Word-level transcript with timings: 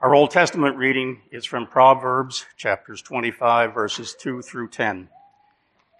Our 0.00 0.14
Old 0.14 0.30
Testament 0.30 0.76
reading 0.76 1.22
is 1.32 1.44
from 1.44 1.66
Proverbs 1.66 2.46
chapters 2.56 3.02
25, 3.02 3.74
verses 3.74 4.14
2 4.14 4.42
through 4.42 4.68
10. 4.68 5.08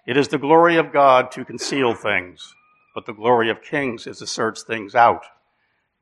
It 0.06 0.16
is 0.16 0.28
the 0.28 0.38
glory 0.38 0.76
of 0.76 0.92
God 0.92 1.32
to 1.32 1.44
conceal 1.44 1.94
things, 1.94 2.54
but 2.94 3.06
the 3.06 3.12
glory 3.12 3.50
of 3.50 3.60
kings 3.60 4.06
is 4.06 4.18
to 4.18 4.26
search 4.28 4.60
things 4.60 4.94
out. 4.94 5.24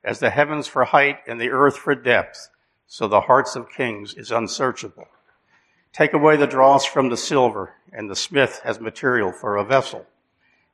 As 0.04 0.19
the 0.19 0.29
heavens 0.29 0.67
for 0.67 0.85
height 0.85 1.21
and 1.27 1.40
the 1.40 1.48
earth 1.48 1.79
for 1.79 1.95
depth, 1.95 2.51
so 2.87 3.09
the 3.09 3.22
hearts 3.22 3.56
of 3.56 3.71
kings 3.71 4.13
is 4.13 4.31
unsearchable. 4.31 5.09
Take 5.95 6.13
away 6.13 6.37
the 6.37 6.47
dross 6.47 6.85
from 6.85 7.09
the 7.09 7.17
silver, 7.17 7.77
and 7.95 8.11
the 8.11 8.15
smith 8.15 8.61
has 8.63 8.79
material 8.79 9.33
for 9.33 9.57
a 9.57 9.65
vessel. 9.65 10.05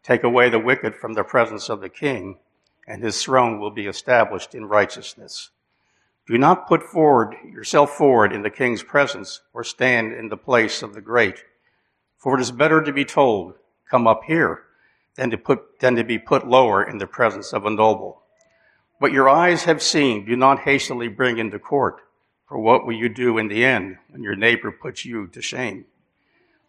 Take 0.02 0.24
away 0.24 0.50
the 0.50 0.58
wicked 0.58 0.96
from 0.96 1.12
the 1.12 1.22
presence 1.22 1.68
of 1.68 1.80
the 1.82 1.88
king, 1.88 2.38
and 2.88 3.00
his 3.00 3.22
throne 3.22 3.60
will 3.60 3.70
be 3.70 3.86
established 3.86 4.56
in 4.56 4.64
righteousness. 4.64 5.50
Do 6.32 6.38
not 6.38 6.66
put 6.66 6.82
forward 6.82 7.36
yourself 7.44 7.90
forward 7.90 8.32
in 8.32 8.40
the 8.40 8.48
king's 8.48 8.82
presence, 8.82 9.42
or 9.52 9.62
stand 9.62 10.14
in 10.14 10.30
the 10.30 10.36
place 10.38 10.80
of 10.80 10.94
the 10.94 11.02
great. 11.02 11.44
For 12.16 12.38
it 12.38 12.40
is 12.40 12.50
better 12.50 12.80
to 12.80 12.90
be 12.90 13.04
told, 13.04 13.52
Come 13.90 14.06
up 14.06 14.22
here, 14.26 14.62
than 15.14 15.30
to, 15.32 15.36
put, 15.36 15.80
than 15.80 15.94
to 15.96 16.04
be 16.04 16.18
put 16.18 16.48
lower 16.48 16.82
in 16.82 16.96
the 16.96 17.06
presence 17.06 17.52
of 17.52 17.66
a 17.66 17.70
noble. 17.70 18.22
What 18.96 19.12
your 19.12 19.28
eyes 19.28 19.64
have 19.64 19.82
seen, 19.82 20.24
do 20.24 20.34
not 20.34 20.60
hastily 20.60 21.06
bring 21.08 21.36
into 21.36 21.58
court. 21.58 22.00
For 22.48 22.58
what 22.58 22.86
will 22.86 22.96
you 22.96 23.10
do 23.10 23.36
in 23.36 23.48
the 23.48 23.66
end 23.66 23.98
when 24.08 24.22
your 24.22 24.34
neighbor 24.34 24.72
puts 24.72 25.04
you 25.04 25.26
to 25.26 25.42
shame? 25.42 25.84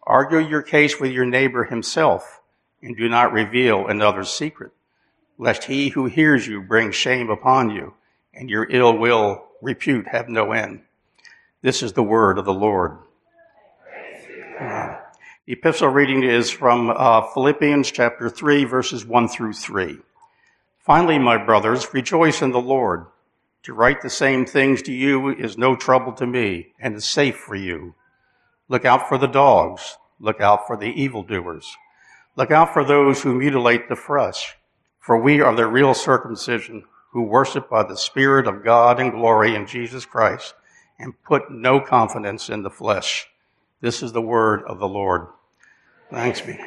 Argue 0.02 0.40
your 0.40 0.60
case 0.60 1.00
with 1.00 1.10
your 1.10 1.24
neighbor 1.24 1.64
himself, 1.64 2.42
and 2.82 2.94
do 2.94 3.08
not 3.08 3.32
reveal 3.32 3.86
another's 3.86 4.28
secret, 4.28 4.72
lest 5.38 5.64
he 5.64 5.88
who 5.88 6.04
hears 6.04 6.46
you 6.46 6.60
bring 6.60 6.90
shame 6.90 7.30
upon 7.30 7.70
you, 7.70 7.94
and 8.34 8.50
your 8.50 8.66
ill 8.68 8.98
will 8.98 9.46
repute 9.64 10.06
have 10.08 10.28
no 10.28 10.52
end. 10.52 10.82
This 11.62 11.82
is 11.82 11.94
the 11.94 12.02
word 12.02 12.38
of 12.38 12.44
the 12.44 12.52
Lord. 12.52 12.98
The 15.46 15.52
epistle 15.54 15.88
reading 15.88 16.22
is 16.22 16.50
from 16.50 16.90
uh, 16.90 17.22
Philippians 17.32 17.90
chapter 17.90 18.28
3, 18.28 18.64
verses 18.64 19.04
1 19.06 19.28
through 19.28 19.54
3. 19.54 19.98
Finally, 20.78 21.18
my 21.18 21.42
brothers, 21.42 21.92
rejoice 21.94 22.42
in 22.42 22.50
the 22.50 22.60
Lord. 22.60 23.06
To 23.62 23.72
write 23.72 24.02
the 24.02 24.10
same 24.10 24.44
things 24.44 24.82
to 24.82 24.92
you 24.92 25.30
is 25.30 25.56
no 25.56 25.74
trouble 25.74 26.12
to 26.12 26.26
me 26.26 26.74
and 26.78 26.94
is 26.94 27.06
safe 27.06 27.36
for 27.36 27.54
you. 27.54 27.94
Look 28.68 28.84
out 28.84 29.08
for 29.08 29.16
the 29.16 29.26
dogs. 29.26 29.96
Look 30.20 30.42
out 30.42 30.66
for 30.66 30.76
the 30.76 30.92
evildoers. 30.92 31.74
Look 32.36 32.50
out 32.50 32.74
for 32.74 32.84
those 32.84 33.22
who 33.22 33.34
mutilate 33.34 33.88
the 33.88 33.96
flesh. 33.96 34.56
For 35.00 35.18
we 35.18 35.40
are 35.40 35.54
the 35.54 35.66
real 35.66 35.94
circumcision 35.94 36.84
who 37.14 37.22
worship 37.22 37.70
by 37.70 37.84
the 37.84 37.96
Spirit 37.96 38.48
of 38.48 38.64
God 38.64 38.98
and 38.98 39.12
glory 39.12 39.54
in 39.54 39.68
Jesus 39.68 40.04
Christ 40.04 40.52
and 40.98 41.22
put 41.22 41.48
no 41.48 41.78
confidence 41.78 42.48
in 42.48 42.64
the 42.64 42.70
flesh. 42.70 43.28
This 43.80 44.02
is 44.02 44.12
the 44.12 44.20
word 44.20 44.64
of 44.64 44.80
the 44.80 44.88
Lord. 44.88 45.28
Thanks 46.10 46.40
be. 46.40 46.58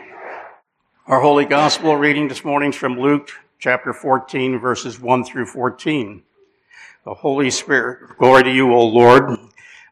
Our 1.05 1.19
Holy 1.19 1.43
Gospel 1.43 1.97
reading 1.97 2.29
this 2.29 2.45
morning 2.45 2.69
is 2.69 2.77
from 2.77 2.97
Luke 2.97 3.29
chapter 3.59 3.91
14, 3.91 4.57
verses 4.57 5.01
1 5.01 5.25
through 5.25 5.47
14. 5.47 6.23
The 7.03 7.13
Holy 7.13 7.51
Spirit, 7.51 8.17
glory 8.17 8.43
to 8.43 8.51
you, 8.51 8.73
O 8.73 8.85
Lord. 8.85 9.37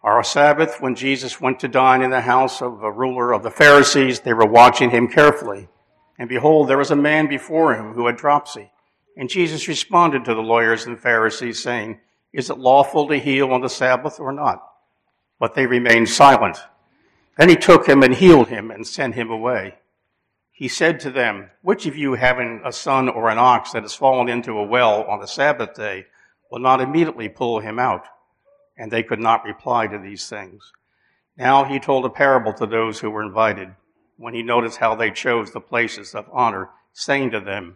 Our 0.03 0.23
Sabbath, 0.23 0.78
when 0.80 0.95
Jesus 0.95 1.42
went 1.42 1.59
to 1.59 1.67
dine 1.67 2.02
in 2.02 2.12
the 2.12 2.22
house 2.22 2.62
of 2.62 2.81
a 2.81 2.92
ruler 2.92 3.34
of 3.34 3.44
the 3.44 3.52
Pharisees, 3.52 4.22
they 4.22 4.34
were 4.34 4.47
watching 4.47 4.92
him 4.92 5.09
carefully. 5.09 5.67
And 6.17 6.30
behold, 6.30 6.69
there 6.69 6.78
was 6.78 6.92
a 6.92 6.95
man 6.95 7.28
before 7.28 7.75
him 7.75 7.92
who 7.92 8.06
had 8.08 8.16
dropsy. 8.16 8.72
And 9.17 9.30
Jesus 9.30 9.67
responded 9.67 10.25
to 10.25 10.33
the 10.33 10.41
lawyers 10.41 10.85
and 10.85 10.99
Pharisees, 10.99 11.61
saying, 11.61 11.99
Is 12.33 12.49
it 12.49 12.58
lawful 12.58 13.08
to 13.08 13.17
heal 13.17 13.52
on 13.52 13.61
the 13.61 13.69
Sabbath 13.69 14.19
or 14.19 14.31
not? 14.31 14.63
But 15.39 15.55
they 15.55 15.66
remained 15.66 16.09
silent. 16.09 16.57
Then 17.38 17.49
he 17.49 17.55
took 17.55 17.88
him 17.88 18.03
and 18.03 18.16
healed 18.16 18.47
him 18.47 18.72
and 18.72 18.85
sent 18.85 19.16
him 19.16 19.30
away 19.30 19.75
he 20.55 20.69
said 20.69 21.02
to 21.02 21.11
them, 21.11 21.49
Which 21.63 21.85
of 21.85 21.97
you 21.97 22.13
having 22.13 22.62
a 22.63 22.72
son 22.72 23.09
or 23.09 23.29
an 23.29 23.38
ox 23.38 23.73
that 23.73 23.81
has 23.81 23.94
fallen 23.94 24.29
into 24.29 24.57
a 24.57 24.63
well 24.63 25.03
on 25.03 25.19
the 25.19 25.28
Sabbath 25.28 25.73
day 25.73 26.06
will 26.50 26.59
not 26.59 26.79
immediately 26.79 27.28
pull 27.28 27.59
him 27.59 27.78
out? 27.78 28.06
And 28.78 28.90
they 28.90 29.03
could 29.03 29.19
not 29.19 29.44
reply 29.44 29.88
to 29.88 30.00
these 30.00 30.29
things. 30.29 30.72
Now 31.35 31.66
he 31.66 31.78
told 31.78 32.06
a 32.06 32.09
parable 32.09 32.53
to 32.53 32.66
those 32.66 33.01
who 33.01 33.09
were 33.09 33.22
invited, 33.22 33.75
when 34.16 34.34
he 34.34 34.44
noticed 34.44 34.78
how 34.78 34.95
they 34.95 35.11
chose 35.11 35.51
the 35.51 35.59
places 35.59 36.16
of 36.16 36.29
honor, 36.31 36.69
saying 36.94 37.31
to 37.31 37.41
them, 37.41 37.75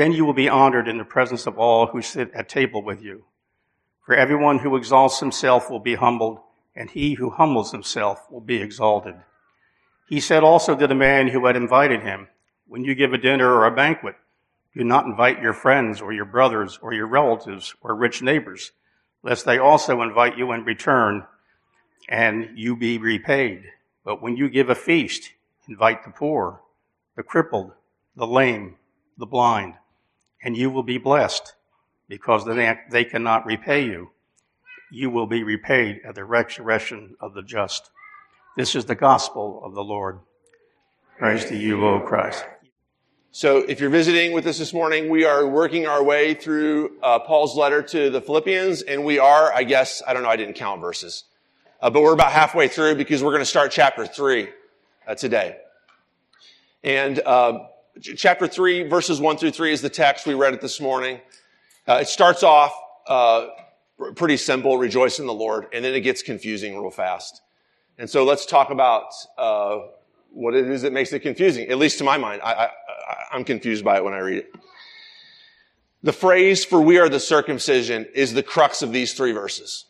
Then 0.00 0.12
you 0.12 0.24
will 0.24 0.32
be 0.32 0.48
honored 0.48 0.88
in 0.88 0.96
the 0.96 1.04
presence 1.04 1.46
of 1.46 1.58
all 1.58 1.88
who 1.88 2.00
sit 2.00 2.32
at 2.32 2.48
table 2.48 2.82
with 2.82 3.02
you. 3.02 3.24
For 4.00 4.14
everyone 4.14 4.60
who 4.60 4.74
exalts 4.74 5.20
himself 5.20 5.68
will 5.68 5.78
be 5.78 5.96
humbled, 5.96 6.38
and 6.74 6.88
he 6.88 7.12
who 7.12 7.28
humbles 7.28 7.70
himself 7.70 8.26
will 8.30 8.40
be 8.40 8.62
exalted. 8.62 9.16
He 10.08 10.18
said 10.18 10.42
also 10.42 10.74
to 10.74 10.86
the 10.86 10.94
man 10.94 11.28
who 11.28 11.44
had 11.44 11.54
invited 11.54 12.00
him, 12.00 12.28
When 12.66 12.82
you 12.82 12.94
give 12.94 13.12
a 13.12 13.18
dinner 13.18 13.52
or 13.52 13.66
a 13.66 13.76
banquet, 13.76 14.14
do 14.74 14.82
not 14.84 15.04
invite 15.04 15.42
your 15.42 15.52
friends 15.52 16.00
or 16.00 16.14
your 16.14 16.24
brothers 16.24 16.78
or 16.80 16.94
your 16.94 17.06
relatives 17.06 17.74
or 17.82 17.94
rich 17.94 18.22
neighbors, 18.22 18.72
lest 19.22 19.44
they 19.44 19.58
also 19.58 20.00
invite 20.00 20.38
you 20.38 20.50
in 20.52 20.64
return 20.64 21.26
and 22.08 22.56
you 22.56 22.74
be 22.74 22.96
repaid. 22.96 23.64
But 24.02 24.22
when 24.22 24.38
you 24.38 24.48
give 24.48 24.70
a 24.70 24.74
feast, 24.74 25.32
invite 25.68 26.04
the 26.04 26.10
poor, 26.10 26.62
the 27.16 27.22
crippled, 27.22 27.72
the 28.16 28.26
lame, 28.26 28.76
the 29.18 29.26
blind, 29.26 29.74
and 30.42 30.56
you 30.56 30.70
will 30.70 30.82
be 30.82 30.98
blessed 30.98 31.54
because 32.08 32.44
they 32.44 33.04
cannot 33.04 33.46
repay 33.46 33.84
you. 33.84 34.10
You 34.90 35.10
will 35.10 35.26
be 35.26 35.44
repaid 35.44 36.00
at 36.04 36.14
the 36.14 36.24
resurrection 36.24 37.16
of 37.20 37.34
the 37.34 37.42
just. 37.42 37.90
This 38.56 38.74
is 38.74 38.84
the 38.84 38.96
gospel 38.96 39.62
of 39.64 39.74
the 39.74 39.84
Lord. 39.84 40.18
Praise 41.18 41.44
to 41.46 41.56
you, 41.56 41.86
O 41.86 42.00
Christ. 42.00 42.44
So 43.32 43.58
if 43.58 43.78
you're 43.78 43.90
visiting 43.90 44.32
with 44.32 44.44
us 44.48 44.58
this 44.58 44.72
morning, 44.72 45.08
we 45.08 45.24
are 45.24 45.46
working 45.46 45.86
our 45.86 46.02
way 46.02 46.34
through 46.34 46.98
uh, 47.00 47.20
Paul's 47.20 47.56
letter 47.56 47.80
to 47.80 48.10
the 48.10 48.20
Philippians, 48.20 48.82
and 48.82 49.04
we 49.04 49.20
are, 49.20 49.52
I 49.52 49.62
guess, 49.62 50.02
I 50.04 50.14
don't 50.14 50.24
know, 50.24 50.28
I 50.28 50.34
didn't 50.34 50.54
count 50.54 50.80
verses, 50.80 51.24
uh, 51.80 51.90
but 51.90 52.02
we're 52.02 52.14
about 52.14 52.32
halfway 52.32 52.66
through 52.66 52.96
because 52.96 53.22
we're 53.22 53.30
going 53.30 53.42
to 53.42 53.46
start 53.46 53.70
chapter 53.70 54.04
three 54.04 54.48
uh, 55.06 55.14
today. 55.14 55.58
And 56.82 57.20
uh, 57.20 57.66
chapter 58.00 58.46
three, 58.46 58.82
verses 58.82 59.20
one 59.20 59.36
through 59.36 59.52
three, 59.52 59.72
is 59.72 59.82
the 59.82 59.90
text 59.90 60.26
we 60.26 60.34
read 60.34 60.54
it 60.54 60.60
this 60.60 60.80
morning. 60.80 61.20
Uh, 61.88 61.98
it 62.02 62.08
starts 62.08 62.42
off 62.42 62.72
uh, 63.06 63.48
pretty 64.16 64.36
simple, 64.36 64.78
rejoice 64.78 65.18
in 65.18 65.26
the 65.26 65.34
Lord, 65.34 65.66
and 65.72 65.84
then 65.84 65.94
it 65.94 66.00
gets 66.00 66.22
confusing 66.22 66.78
real 66.78 66.90
fast. 66.90 67.42
And 67.98 68.08
so 68.08 68.24
let's 68.24 68.46
talk 68.46 68.70
about 68.70 69.12
uh, 69.36 69.78
what 70.30 70.54
it 70.54 70.68
is 70.68 70.82
that 70.82 70.92
makes 70.92 71.12
it 71.12 71.20
confusing. 71.20 71.68
At 71.68 71.78
least 71.78 71.98
to 71.98 72.04
my 72.04 72.16
mind, 72.16 72.40
I, 72.42 72.70
I'm 73.30 73.44
confused 73.44 73.84
by 73.84 73.96
it 73.96 74.04
when 74.04 74.14
I 74.14 74.18
read 74.18 74.38
it. 74.38 74.54
The 76.02 76.12
phrase 76.12 76.64
for 76.64 76.80
we 76.80 76.98
are 76.98 77.10
the 77.10 77.20
circumcision 77.20 78.06
is 78.14 78.32
the 78.32 78.42
crux 78.42 78.80
of 78.80 78.92
these 78.92 79.12
three 79.12 79.32
verses. 79.32 79.84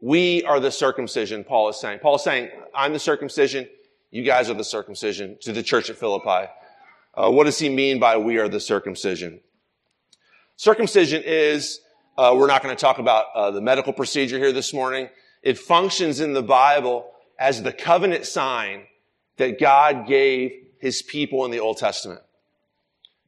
We 0.00 0.42
are 0.44 0.58
the 0.58 0.72
circumcision, 0.72 1.44
Paul 1.44 1.68
is 1.68 1.80
saying. 1.80 2.00
Paul 2.00 2.16
is 2.16 2.22
saying, 2.22 2.50
I'm 2.74 2.92
the 2.92 2.98
circumcision, 2.98 3.68
you 4.10 4.24
guys 4.24 4.50
are 4.50 4.54
the 4.54 4.64
circumcision 4.64 5.36
to 5.42 5.52
the 5.52 5.62
church 5.62 5.90
at 5.90 5.96
Philippi. 5.96 6.50
Uh, 7.18 7.28
what 7.28 7.44
does 7.44 7.58
he 7.58 7.68
mean 7.68 7.98
by 7.98 8.16
we 8.16 8.38
are 8.38 8.48
the 8.48 8.60
circumcision? 8.60 9.40
Circumcision 10.54 11.20
is, 11.24 11.80
uh, 12.16 12.32
we're 12.36 12.46
not 12.46 12.62
going 12.62 12.74
to 12.74 12.80
talk 12.80 13.00
about 13.00 13.26
uh, 13.34 13.50
the 13.50 13.60
medical 13.60 13.92
procedure 13.92 14.38
here 14.38 14.52
this 14.52 14.72
morning. 14.72 15.08
It 15.42 15.58
functions 15.58 16.20
in 16.20 16.32
the 16.32 16.44
Bible 16.44 17.10
as 17.36 17.60
the 17.60 17.72
covenant 17.72 18.24
sign 18.24 18.82
that 19.36 19.58
God 19.58 20.06
gave 20.06 20.52
his 20.78 21.02
people 21.02 21.44
in 21.44 21.50
the 21.50 21.58
Old 21.58 21.78
Testament. 21.78 22.20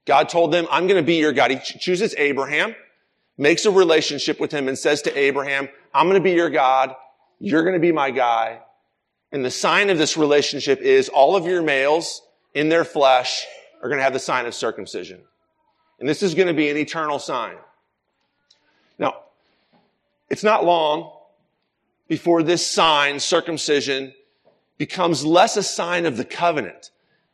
God 0.05 0.29
told 0.29 0.53
them, 0.53 0.69
I'm 0.71 0.87
going 0.87 1.03
to 1.03 1.07
be 1.07 1.17
your 1.17 1.33
God. 1.33 1.51
He 1.51 1.59
chooses 1.59 2.15
Abraham, 2.17 2.77
makes 3.37 3.65
a 3.65 3.73
relationship 3.73 4.39
with 4.39 4.53
him 4.53 4.69
and 4.69 4.79
says 4.79 5.03
to 5.03 5.19
Abraham, 5.19 5.69
I'm 5.93 6.07
going 6.07 6.21
to 6.21 6.23
be 6.23 6.33
your 6.33 6.51
God. 6.51 6.95
You're 7.41 7.63
going 7.65 7.75
to 7.75 7.81
be 7.81 7.93
my 7.93 8.13
guy. 8.13 8.61
And 9.33 9.45
the 9.45 9.51
sign 9.51 9.91
of 9.91 9.99
this 9.99 10.17
relationship 10.17 10.81
is 10.81 11.09
all 11.09 11.35
of 11.35 11.45
your 11.45 11.63
males 11.63 12.23
in 12.55 12.69
their 12.69 12.85
flesh 12.85 13.47
are 13.81 13.89
going 13.89 13.99
to 13.99 14.05
have 14.05 14.13
the 14.13 14.19
sign 14.19 14.47
of 14.47 14.55
circumcision. 14.55 15.21
And 15.99 16.09
this 16.09 16.23
is 16.23 16.35
going 16.35 16.49
to 16.49 16.55
be 16.55 16.69
an 16.71 16.77
eternal 16.77 17.19
sign. 17.19 17.57
Now, 18.99 19.23
it's 20.29 20.45
not 20.45 20.65
long 20.65 21.13
before 22.09 22.43
this 22.43 22.67
sign, 22.67 23.21
circumcision, 23.21 24.13
becomes 24.79 25.25
less 25.25 25.57
a 25.57 25.63
sign 25.63 26.07
of 26.07 26.17
the 26.17 26.25
covenant, 26.25 26.91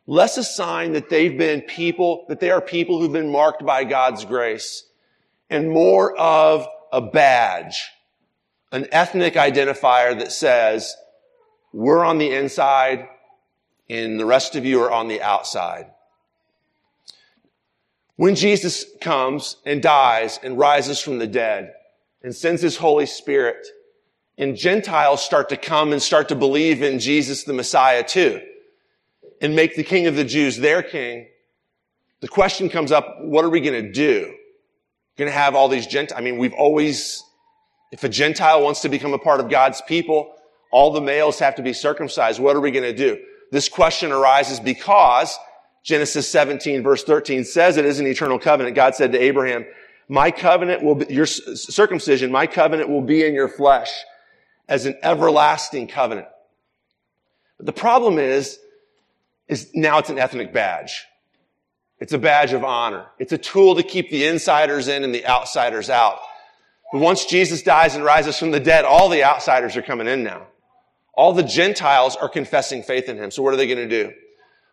less 0.06 0.36
a 0.36 0.44
sign 0.44 0.92
that 0.92 1.08
they've 1.08 1.38
been 1.38 1.62
people, 1.62 2.26
that 2.28 2.40
they 2.40 2.50
are 2.50 2.60
people 2.60 3.00
who've 3.00 3.12
been 3.12 3.30
marked 3.30 3.64
by 3.64 3.84
God's 3.84 4.24
grace, 4.24 4.84
and 5.48 5.70
more 5.70 6.16
of 6.16 6.66
a 6.92 7.00
badge, 7.00 7.84
an 8.72 8.86
ethnic 8.90 9.34
identifier 9.34 10.18
that 10.18 10.32
says, 10.32 10.94
we're 11.72 12.04
on 12.04 12.18
the 12.18 12.32
inside 12.32 13.08
and 13.88 14.18
the 14.18 14.24
rest 14.24 14.56
of 14.56 14.64
you 14.64 14.82
are 14.82 14.90
on 14.90 15.08
the 15.08 15.22
outside. 15.22 15.86
When 18.16 18.34
Jesus 18.34 18.84
comes 19.00 19.56
and 19.66 19.82
dies 19.82 20.40
and 20.42 20.58
rises 20.58 21.00
from 21.00 21.18
the 21.18 21.26
dead 21.26 21.72
and 22.22 22.34
sends 22.34 22.62
his 22.62 22.76
Holy 22.76 23.06
Spirit, 23.06 23.66
and 24.38 24.56
Gentiles 24.56 25.22
start 25.22 25.50
to 25.50 25.56
come 25.56 25.92
and 25.92 26.02
start 26.02 26.28
to 26.28 26.34
believe 26.34 26.82
in 26.82 26.98
Jesus 26.98 27.44
the 27.44 27.52
Messiah 27.52 28.02
too, 28.02 28.40
and 29.40 29.54
make 29.54 29.76
the 29.76 29.84
King 29.84 30.06
of 30.06 30.16
the 30.16 30.24
Jews 30.24 30.56
their 30.56 30.82
king, 30.82 31.28
the 32.20 32.28
question 32.28 32.70
comes 32.70 32.90
up, 32.90 33.18
what 33.20 33.44
are 33.44 33.50
we 33.50 33.60
going 33.60 33.84
to 33.84 33.92
do? 33.92 34.34
Going 35.18 35.30
to 35.30 35.36
have 35.36 35.54
all 35.54 35.68
these 35.68 35.86
Gentiles? 35.86 36.18
I 36.18 36.22
mean, 36.22 36.38
we've 36.38 36.54
always, 36.54 37.22
if 37.92 38.02
a 38.02 38.08
Gentile 38.08 38.62
wants 38.62 38.80
to 38.80 38.88
become 38.88 39.12
a 39.12 39.18
part 39.18 39.40
of 39.40 39.50
God's 39.50 39.82
people, 39.82 40.34
all 40.72 40.90
the 40.90 41.00
males 41.00 41.38
have 41.38 41.54
to 41.56 41.62
be 41.62 41.74
circumcised. 41.74 42.40
What 42.40 42.56
are 42.56 42.60
we 42.60 42.70
going 42.70 42.84
to 42.84 42.96
do? 42.96 43.18
This 43.52 43.68
question 43.68 44.10
arises 44.10 44.58
because 44.58 45.38
Genesis 45.86 46.28
17 46.28 46.82
verse 46.82 47.04
13 47.04 47.44
says 47.44 47.76
it 47.76 47.86
is 47.86 48.00
an 48.00 48.08
eternal 48.08 48.40
covenant. 48.40 48.74
God 48.74 48.96
said 48.96 49.12
to 49.12 49.22
Abraham, 49.22 49.64
my 50.08 50.32
covenant 50.32 50.82
will 50.82 50.96
be, 50.96 51.14
your 51.14 51.26
circumcision, 51.26 52.32
my 52.32 52.48
covenant 52.48 52.90
will 52.90 53.02
be 53.02 53.24
in 53.24 53.34
your 53.34 53.48
flesh 53.48 53.92
as 54.68 54.84
an 54.84 54.98
everlasting 55.04 55.86
covenant. 55.86 56.26
But 57.56 57.66
the 57.66 57.72
problem 57.72 58.18
is, 58.18 58.58
is 59.46 59.70
now 59.74 59.98
it's 59.98 60.10
an 60.10 60.18
ethnic 60.18 60.52
badge. 60.52 61.04
It's 62.00 62.12
a 62.12 62.18
badge 62.18 62.52
of 62.52 62.64
honor. 62.64 63.06
It's 63.20 63.32
a 63.32 63.38
tool 63.38 63.76
to 63.76 63.84
keep 63.84 64.10
the 64.10 64.26
insiders 64.26 64.88
in 64.88 65.04
and 65.04 65.14
the 65.14 65.24
outsiders 65.24 65.88
out. 65.88 66.18
But 66.92 67.00
once 67.00 67.26
Jesus 67.26 67.62
dies 67.62 67.94
and 67.94 68.04
rises 68.04 68.36
from 68.36 68.50
the 68.50 68.60
dead, 68.60 68.84
all 68.84 69.08
the 69.08 69.22
outsiders 69.22 69.76
are 69.76 69.82
coming 69.82 70.08
in 70.08 70.24
now. 70.24 70.48
All 71.14 71.32
the 71.32 71.44
Gentiles 71.44 72.16
are 72.16 72.28
confessing 72.28 72.82
faith 72.82 73.08
in 73.08 73.18
him. 73.18 73.30
So 73.30 73.42
what 73.44 73.54
are 73.54 73.56
they 73.56 73.68
going 73.68 73.88
to 73.88 74.04
do? 74.04 74.12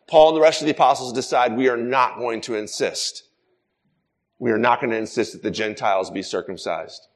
Paul 0.08 0.30
and 0.30 0.38
the 0.38 0.42
rest 0.42 0.62
of 0.62 0.66
the 0.66 0.74
apostles 0.74 1.14
decide 1.14 1.56
we 1.56 1.70
are 1.70 1.78
not 1.78 2.18
going 2.18 2.42
to 2.42 2.56
insist. 2.56 3.24
We 4.40 4.52
are 4.52 4.58
not 4.58 4.82
going 4.82 4.92
to 4.92 4.98
insist 4.98 5.34
that 5.34 5.44
the 5.44 5.52
Gentiles 5.52 6.10
be 6.10 6.22
circumcised. 6.22 7.08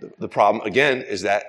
The, 0.00 0.12
the 0.18 0.28
problem, 0.28 0.64
again, 0.66 1.02
is 1.02 1.22
that 1.22 1.44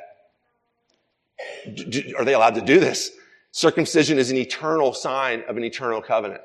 do, 1.73 2.13
are 2.17 2.25
they 2.25 2.33
allowed 2.33 2.55
to 2.55 2.61
do 2.61 2.79
this? 2.79 3.11
Circumcision 3.51 4.17
is 4.17 4.31
an 4.31 4.37
eternal 4.37 4.93
sign 4.93 5.43
of 5.47 5.57
an 5.57 5.63
eternal 5.63 6.01
covenant. 6.01 6.41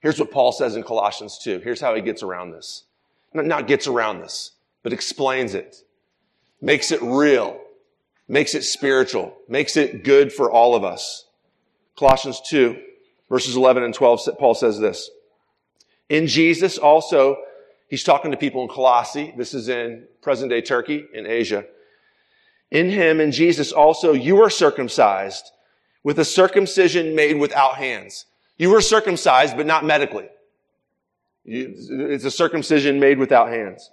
Here's 0.00 0.18
what 0.18 0.30
Paul 0.30 0.52
says 0.52 0.76
in 0.76 0.82
Colossians 0.82 1.38
2. 1.38 1.60
Here's 1.60 1.80
how 1.80 1.94
he 1.94 2.02
gets 2.02 2.22
around 2.22 2.50
this. 2.50 2.84
Not, 3.32 3.46
not 3.46 3.66
gets 3.66 3.86
around 3.86 4.20
this, 4.20 4.52
but 4.82 4.92
explains 4.92 5.54
it. 5.54 5.76
Makes 6.60 6.92
it 6.92 7.00
real 7.00 7.60
makes 8.28 8.54
it 8.54 8.64
spiritual, 8.64 9.36
makes 9.48 9.76
it 9.76 10.04
good 10.04 10.32
for 10.32 10.50
all 10.50 10.74
of 10.74 10.84
us. 10.84 11.26
Colossians 11.98 12.40
2, 12.46 12.76
verses 13.28 13.56
11 13.56 13.82
and 13.82 13.94
12, 13.94 14.28
Paul 14.38 14.54
says 14.54 14.78
this. 14.78 15.10
In 16.08 16.26
Jesus 16.26 16.78
also, 16.78 17.36
he's 17.88 18.04
talking 18.04 18.30
to 18.30 18.36
people 18.36 18.62
in 18.62 18.68
Colossae. 18.68 19.32
This 19.36 19.54
is 19.54 19.68
in 19.68 20.06
present 20.22 20.50
day 20.50 20.60
Turkey 20.60 21.04
in 21.12 21.26
Asia. 21.26 21.64
In 22.70 22.90
him, 22.90 23.20
in 23.20 23.30
Jesus 23.30 23.72
also, 23.72 24.12
you 24.12 24.42
are 24.42 24.50
circumcised 24.50 25.50
with 26.02 26.18
a 26.18 26.24
circumcision 26.24 27.14
made 27.14 27.38
without 27.38 27.76
hands. 27.76 28.26
You 28.58 28.70
were 28.70 28.80
circumcised, 28.80 29.56
but 29.56 29.66
not 29.66 29.84
medically. 29.84 30.28
It's 31.44 32.24
a 32.24 32.30
circumcision 32.30 33.00
made 33.00 33.18
without 33.18 33.48
hands. 33.48 33.90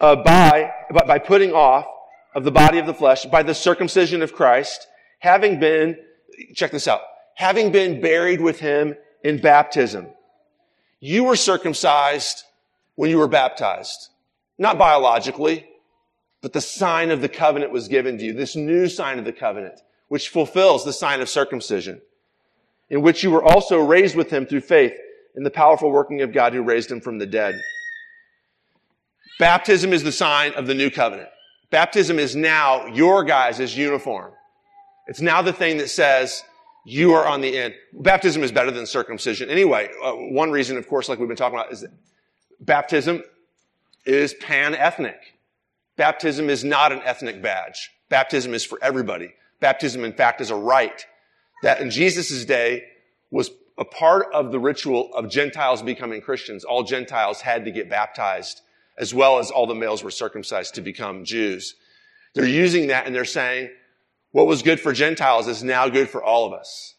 Uh, 0.00 0.16
by, 0.16 0.72
by 0.90 1.18
putting 1.18 1.52
off 1.52 1.86
of 2.34 2.44
the 2.44 2.50
body 2.50 2.78
of 2.78 2.86
the 2.86 2.94
flesh 2.94 3.24
by 3.26 3.42
the 3.42 3.54
circumcision 3.54 4.22
of 4.22 4.32
Christ, 4.32 4.86
having 5.18 5.60
been, 5.60 5.96
check 6.54 6.70
this 6.70 6.88
out, 6.88 7.00
having 7.34 7.72
been 7.72 8.00
buried 8.00 8.40
with 8.40 8.60
him 8.60 8.96
in 9.24 9.40
baptism. 9.40 10.06
You 11.00 11.24
were 11.24 11.36
circumcised 11.36 12.44
when 12.94 13.10
you 13.10 13.18
were 13.18 13.28
baptized. 13.28 14.08
Not 14.58 14.78
biologically, 14.78 15.66
but 16.40 16.52
the 16.52 16.60
sign 16.60 17.10
of 17.10 17.20
the 17.20 17.28
covenant 17.28 17.72
was 17.72 17.88
given 17.88 18.18
to 18.18 18.24
you. 18.24 18.32
This 18.32 18.56
new 18.56 18.88
sign 18.88 19.18
of 19.18 19.24
the 19.24 19.32
covenant, 19.32 19.80
which 20.08 20.28
fulfills 20.28 20.84
the 20.84 20.92
sign 20.92 21.20
of 21.20 21.28
circumcision, 21.28 22.00
in 22.90 23.02
which 23.02 23.22
you 23.22 23.30
were 23.30 23.42
also 23.42 23.78
raised 23.78 24.14
with 24.14 24.30
him 24.30 24.46
through 24.46 24.60
faith 24.60 24.92
in 25.34 25.44
the 25.44 25.50
powerful 25.50 25.90
working 25.90 26.22
of 26.22 26.32
God 26.32 26.52
who 26.52 26.62
raised 26.62 26.90
him 26.90 27.00
from 27.00 27.18
the 27.18 27.26
dead. 27.26 27.60
Baptism 29.38 29.92
is 29.92 30.02
the 30.02 30.12
sign 30.12 30.52
of 30.54 30.66
the 30.66 30.74
new 30.74 30.90
covenant. 30.90 31.30
Baptism 31.70 32.18
is 32.18 32.36
now 32.36 32.86
your 32.86 33.24
guys' 33.24 33.76
uniform. 33.76 34.32
It's 35.06 35.20
now 35.20 35.42
the 35.42 35.52
thing 35.52 35.78
that 35.78 35.88
says 35.90 36.42
you 36.84 37.12
are 37.12 37.26
on 37.26 37.40
the 37.40 37.56
end. 37.56 37.74
Baptism 37.92 38.42
is 38.42 38.52
better 38.52 38.70
than 38.70 38.86
circumcision. 38.86 39.50
Anyway, 39.50 39.90
uh, 40.02 40.12
one 40.12 40.50
reason, 40.50 40.76
of 40.76 40.88
course, 40.88 41.08
like 41.08 41.18
we've 41.18 41.28
been 41.28 41.36
talking 41.36 41.58
about, 41.58 41.72
is 41.72 41.82
that 41.82 41.90
baptism 42.60 43.22
is 44.04 44.34
pan-ethnic. 44.34 45.38
Baptism 45.96 46.50
is 46.50 46.64
not 46.64 46.92
an 46.92 47.00
ethnic 47.04 47.42
badge. 47.42 47.90
Baptism 48.08 48.54
is 48.54 48.64
for 48.64 48.78
everybody. 48.82 49.34
Baptism, 49.60 50.04
in 50.04 50.12
fact, 50.12 50.40
is 50.40 50.50
a 50.50 50.56
rite 50.56 51.06
that 51.62 51.80
in 51.80 51.90
Jesus' 51.90 52.44
day 52.44 52.84
was 53.30 53.50
a 53.78 53.84
part 53.84 54.26
of 54.34 54.52
the 54.52 54.58
ritual 54.58 55.14
of 55.14 55.30
Gentiles 55.30 55.82
becoming 55.82 56.20
Christians. 56.20 56.64
All 56.64 56.82
Gentiles 56.82 57.40
had 57.40 57.64
to 57.64 57.70
get 57.70 57.88
baptized 57.88 58.60
as 58.98 59.14
well 59.14 59.38
as 59.38 59.50
all 59.50 59.66
the 59.66 59.74
males 59.74 60.04
were 60.04 60.10
circumcised 60.10 60.74
to 60.74 60.80
become 60.80 61.24
Jews. 61.24 61.74
They're 62.34 62.46
using 62.46 62.88
that 62.88 63.06
and 63.06 63.14
they're 63.14 63.24
saying, 63.24 63.70
what 64.32 64.46
was 64.46 64.62
good 64.62 64.80
for 64.80 64.92
Gentiles 64.92 65.46
is 65.46 65.62
now 65.62 65.88
good 65.88 66.10
for 66.10 66.22
all 66.22 66.46
of 66.46 66.52
us. 66.52 66.94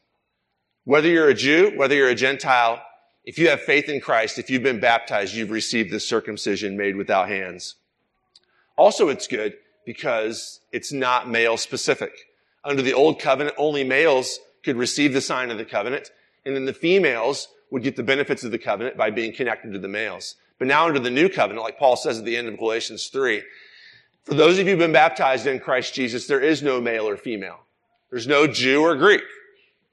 Whether 0.86 1.10
you're 1.10 1.30
a 1.30 1.34
Jew, 1.34 1.74
whether 1.76 1.96
you're 1.96 2.10
a 2.10 2.16
Gentile, 2.16 2.82
if 3.26 3.38
you 3.38 3.50
have 3.50 3.62
faith 3.62 3.90
in 3.90 4.02
Christ, 4.02 4.38
if 4.38 4.50
you've 4.50 4.64
been 4.64 4.80
baptized, 4.80 5.34
you've 5.34 5.50
received 5.50 5.92
the 5.92 6.00
circumcision 6.00 6.78
made 6.78 6.96
without 6.96 7.30
hands. 7.30 7.76
Also, 8.78 9.10
it's 9.10 9.28
good 9.28 9.54
because 9.86 10.60
it's 10.72 10.92
not 10.92 11.30
male 11.30 11.58
specific. 11.58 12.12
Under 12.64 12.82
the 12.82 12.94
old 12.94 13.20
covenant, 13.20 13.56
only 13.58 13.84
males 13.84 14.40
could 14.64 14.78
receive 14.78 15.14
the 15.14 15.22
sign 15.22 15.52
of 15.52 15.58
the 15.58 15.66
covenant, 15.66 16.12
and 16.46 16.56
then 16.56 16.66
the 16.66 16.74
females 16.74 17.50
would 17.72 17.84
get 17.84 17.96
the 17.96 18.04
benefits 18.04 18.44
of 18.44 18.52
the 18.52 18.60
covenant 18.60 18.98
by 18.98 19.10
being 19.10 19.34
connected 19.34 19.74
to 19.74 19.80
the 19.80 19.88
males. 19.88 20.36
But 20.60 20.68
now 20.68 20.86
under 20.86 21.00
the 21.00 21.10
new 21.10 21.30
covenant, 21.30 21.64
like 21.64 21.80
Paul 21.80 21.96
says 21.96 22.20
at 22.20 22.26
the 22.26 22.38
end 22.38 22.48
of 22.48 22.58
Galatians 22.58 23.08
3, 23.08 23.42
for 24.24 24.36
those 24.36 24.58
of 24.58 24.66
you 24.66 24.72
who've 24.72 24.80
been 24.80 24.94
baptized 24.94 25.48
in 25.48 25.60
Christ 25.60 25.94
Jesus, 25.94 26.28
there 26.28 26.40
is 26.40 26.62
no 26.62 26.80
male 26.80 27.08
or 27.08 27.18
female. 27.18 27.60
There's 28.10 28.28
no 28.28 28.48
Jew 28.48 28.82
or 28.82 28.96
Greek. 28.96 29.24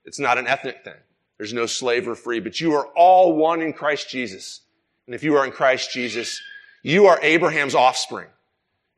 It's 0.05 0.19
not 0.19 0.39
an 0.39 0.47
ethnic 0.47 0.85
thing. 0.85 0.95
There's 1.37 1.53
no 1.53 1.67
slave 1.67 2.07
or 2.07 2.15
free, 2.15 2.41
but 2.41 2.61
you 2.61 2.75
are 2.75 2.87
all 2.97 3.35
one 3.35 3.63
in 3.63 3.73
Christ 3.73 4.09
Jesus. 4.09 4.61
And 5.07 5.15
if 5.15 5.23
you 5.23 5.37
are 5.37 5.45
in 5.45 5.53
Christ 5.53 5.93
Jesus, 5.93 6.41
you 6.83 7.07
are 7.07 7.19
Abraham's 7.23 7.75
offspring 7.75 8.29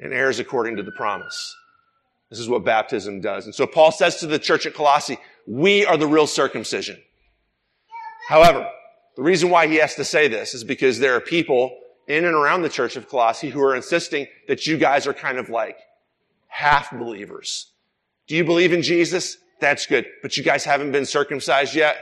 and 0.01 0.13
heirs 0.13 0.39
according 0.39 0.77
to 0.77 0.83
the 0.83 0.93
promise. 0.93 1.57
This 2.31 2.39
is 2.39 2.49
what 2.49 2.65
baptism 2.65 3.21
does. 3.21 3.45
And 3.45 3.55
so 3.55 3.67
Paul 3.67 3.93
says 3.93 4.17
to 4.17 4.27
the 4.27 4.39
church 4.39 4.67
at 4.67 4.75
Colossae, 4.75 5.19
we 5.47 5.87
are 5.87 5.97
the 5.97 6.07
real 6.07 6.27
circumcision. 6.27 7.01
However, 8.29 8.69
the 9.17 9.23
reason 9.23 9.51
why 9.51 9.67
he 9.67 9.77
has 9.77 9.95
to 9.97 10.05
say 10.05 10.29
this 10.29 10.55
is 10.55 10.65
because 10.65 10.99
there 10.99 11.15
are 11.15 11.21
people 11.21 11.77
in 12.13 12.27
and 12.27 12.35
around 12.35 12.61
the 12.61 12.69
church 12.69 12.97
of 12.97 13.09
Colossae 13.09 13.49
who 13.49 13.63
are 13.63 13.75
insisting 13.75 14.27
that 14.47 14.67
you 14.67 14.77
guys 14.77 15.07
are 15.07 15.15
kind 15.15 15.39
of 15.39 15.49
like 15.49 15.79
half 16.47 16.91
believers. 16.91 17.73
Do 18.27 18.37
you 18.37 18.45
believe 18.45 18.73
in 18.73 18.83
Jesus? 18.83 19.39
That's 19.61 19.87
good. 19.87 20.07
But 20.21 20.37
you 20.37 20.43
guys 20.43 20.65
haven't 20.65 20.93
been 20.93 21.07
circumcised 21.07 21.75
yet. 21.75 21.97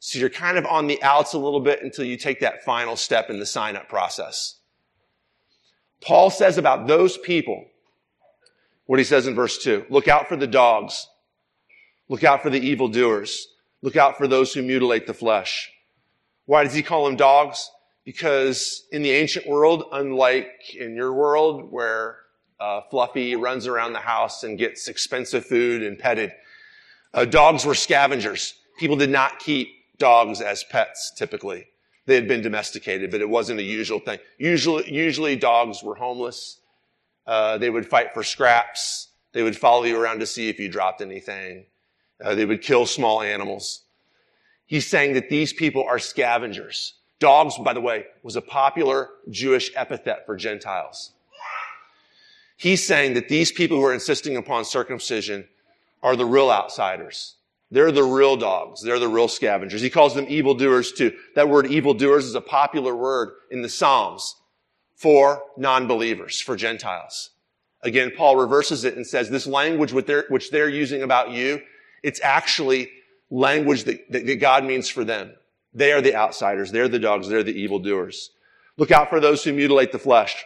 So 0.00 0.18
you're 0.18 0.30
kind 0.30 0.58
of 0.58 0.66
on 0.66 0.88
the 0.88 1.00
outs 1.04 1.32
a 1.32 1.38
little 1.38 1.60
bit 1.60 1.80
until 1.80 2.04
you 2.04 2.16
take 2.16 2.40
that 2.40 2.64
final 2.64 2.96
step 2.96 3.30
in 3.30 3.38
the 3.38 3.46
sign 3.46 3.76
up 3.76 3.88
process. 3.88 4.56
Paul 6.00 6.30
says 6.30 6.58
about 6.58 6.88
those 6.88 7.16
people, 7.16 7.64
what 8.86 8.98
he 8.98 9.04
says 9.04 9.28
in 9.28 9.36
verse 9.36 9.62
two, 9.62 9.86
look 9.88 10.08
out 10.08 10.28
for 10.28 10.36
the 10.36 10.48
dogs. 10.48 11.06
Look 12.08 12.24
out 12.24 12.42
for 12.42 12.50
the 12.50 12.60
evildoers. 12.60 13.46
Look 13.80 13.94
out 13.94 14.18
for 14.18 14.26
those 14.26 14.52
who 14.52 14.62
mutilate 14.62 15.06
the 15.06 15.14
flesh. 15.14 15.70
Why 16.46 16.64
does 16.64 16.74
he 16.74 16.82
call 16.82 17.04
them 17.04 17.14
dogs? 17.14 17.70
Because 18.04 18.86
in 18.90 19.02
the 19.02 19.10
ancient 19.10 19.46
world, 19.46 19.84
unlike 19.92 20.74
in 20.74 20.96
your 20.96 21.12
world 21.12 21.70
where 21.70 22.18
uh, 22.58 22.80
Fluffy 22.90 23.36
runs 23.36 23.66
around 23.66 23.92
the 23.92 24.00
house 24.00 24.42
and 24.42 24.58
gets 24.58 24.88
expensive 24.88 25.46
food 25.46 25.82
and 25.82 25.98
petted, 25.98 26.32
uh, 27.14 27.24
dogs 27.24 27.64
were 27.64 27.74
scavengers. 27.74 28.54
People 28.78 28.96
did 28.96 29.10
not 29.10 29.38
keep 29.38 29.68
dogs 29.98 30.40
as 30.40 30.64
pets 30.64 31.12
typically. 31.16 31.68
They 32.06 32.16
had 32.16 32.26
been 32.26 32.42
domesticated, 32.42 33.10
but 33.10 33.20
it 33.20 33.28
wasn't 33.28 33.60
a 33.60 33.62
usual 33.62 34.00
thing. 34.00 34.18
Usually, 34.38 34.92
usually 34.92 35.36
dogs 35.36 35.82
were 35.82 35.94
homeless. 35.94 36.58
Uh, 37.26 37.58
they 37.58 37.70
would 37.70 37.88
fight 37.88 38.12
for 38.12 38.24
scraps. 38.24 39.08
They 39.32 39.42
would 39.42 39.56
follow 39.56 39.84
you 39.84 40.00
around 40.00 40.18
to 40.18 40.26
see 40.26 40.48
if 40.48 40.58
you 40.58 40.68
dropped 40.68 41.00
anything. 41.00 41.66
Uh, 42.22 42.34
they 42.34 42.44
would 42.44 42.62
kill 42.62 42.86
small 42.86 43.22
animals. 43.22 43.82
He's 44.66 44.86
saying 44.86 45.14
that 45.14 45.28
these 45.28 45.52
people 45.52 45.84
are 45.84 45.98
scavengers. 45.98 46.94
Dogs, 47.22 47.56
by 47.56 47.72
the 47.72 47.80
way, 47.80 48.06
was 48.24 48.34
a 48.34 48.40
popular 48.40 49.10
Jewish 49.30 49.70
epithet 49.76 50.26
for 50.26 50.34
Gentiles. 50.34 51.12
He's 52.56 52.84
saying 52.84 53.14
that 53.14 53.28
these 53.28 53.52
people 53.52 53.76
who 53.76 53.84
are 53.84 53.94
insisting 53.94 54.36
upon 54.36 54.64
circumcision 54.64 55.46
are 56.02 56.16
the 56.16 56.26
real 56.26 56.50
outsiders. 56.50 57.36
They're 57.70 57.92
the 57.92 58.02
real 58.02 58.36
dogs. 58.36 58.82
They're 58.82 58.98
the 58.98 59.06
real 59.06 59.28
scavengers. 59.28 59.80
He 59.80 59.88
calls 59.88 60.16
them 60.16 60.26
evildoers 60.28 60.90
too. 60.90 61.16
That 61.36 61.48
word 61.48 61.68
evildoers 61.68 62.24
is 62.24 62.34
a 62.34 62.40
popular 62.40 62.96
word 62.96 63.34
in 63.52 63.62
the 63.62 63.68
Psalms 63.68 64.34
for 64.96 65.44
non-believers, 65.56 66.40
for 66.40 66.56
Gentiles. 66.56 67.30
Again, 67.82 68.10
Paul 68.16 68.34
reverses 68.34 68.82
it 68.82 68.96
and 68.96 69.06
says 69.06 69.30
this 69.30 69.46
language 69.46 69.92
which 69.92 70.50
they're, 70.50 70.68
using 70.68 71.02
about 71.02 71.30
you, 71.30 71.62
it's 72.02 72.20
actually 72.20 72.90
language 73.30 73.84
that, 73.84 74.10
that 74.10 74.40
God 74.40 74.64
means 74.64 74.88
for 74.88 75.04
them. 75.04 75.34
They 75.74 75.92
are 75.92 76.00
the 76.00 76.14
outsiders. 76.14 76.70
They're 76.70 76.88
the 76.88 76.98
dogs. 76.98 77.28
They're 77.28 77.42
the 77.42 77.58
evildoers. 77.58 78.30
Look 78.76 78.90
out 78.90 79.10
for 79.10 79.20
those 79.20 79.44
who 79.44 79.52
mutilate 79.52 79.92
the 79.92 79.98
flesh. 79.98 80.44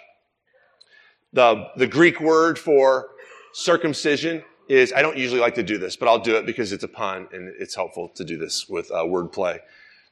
The, 1.33 1.69
the 1.77 1.87
Greek 1.87 2.21
word 2.21 2.59
for 2.59 3.11
circumcision 3.53 4.43
is, 4.69 4.93
I 4.93 5.03
don't 5.03 5.17
usually 5.17 5.41
like 5.41 5.55
to 5.57 5.63
do 5.63 5.79
this, 5.79 5.97
but 5.97 6.09
I'll 6.09 6.19
do 6.19 6.37
it 6.37 6.47
because 6.47 6.73
it's 6.73 6.85
a 6.85 6.89
pun 6.89 7.29
and 7.33 7.53
it's 7.59 7.75
helpful 7.75 8.09
to 8.11 8.25
do 8.25 8.37
this 8.37 8.69
with 8.69 8.91
uh, 8.91 9.05
wordplay. 9.05 9.59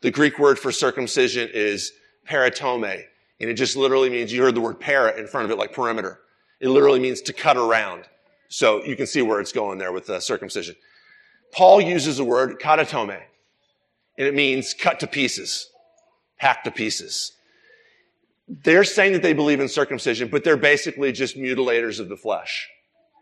The 0.00 0.10
Greek 0.10 0.38
word 0.38 0.58
for 0.58 0.70
circumcision 0.70 1.48
is 1.52 1.92
peritome, 2.28 3.04
and 3.40 3.50
it 3.50 3.54
just 3.54 3.76
literally 3.76 4.10
means, 4.10 4.32
you 4.32 4.42
heard 4.42 4.54
the 4.54 4.60
word 4.60 4.78
para 4.78 5.18
in 5.18 5.26
front 5.26 5.44
of 5.44 5.50
it 5.50 5.58
like 5.58 5.72
perimeter. 5.72 6.20
It 6.60 6.68
literally 6.68 7.00
means 7.00 7.20
to 7.22 7.32
cut 7.32 7.56
around. 7.56 8.04
So 8.48 8.84
you 8.84 8.96
can 8.96 9.06
see 9.06 9.22
where 9.22 9.40
it's 9.40 9.52
going 9.52 9.78
there 9.78 9.92
with 9.92 10.08
uh, 10.08 10.20
circumcision. 10.20 10.76
Paul 11.52 11.80
uses 11.80 12.18
the 12.18 12.24
word 12.24 12.60
katatome, 12.60 13.20
and 14.16 14.26
it 14.26 14.34
means 14.34 14.74
cut 14.74 15.00
to 15.00 15.06
pieces, 15.06 15.68
hack 16.36 16.64
to 16.64 16.70
pieces. 16.70 17.32
They're 18.48 18.84
saying 18.84 19.12
that 19.14 19.22
they 19.22 19.32
believe 19.32 19.60
in 19.60 19.68
circumcision, 19.68 20.28
but 20.28 20.44
they're 20.44 20.56
basically 20.56 21.12
just 21.12 21.36
mutilators 21.36 21.98
of 21.98 22.08
the 22.08 22.16
flesh. 22.16 22.68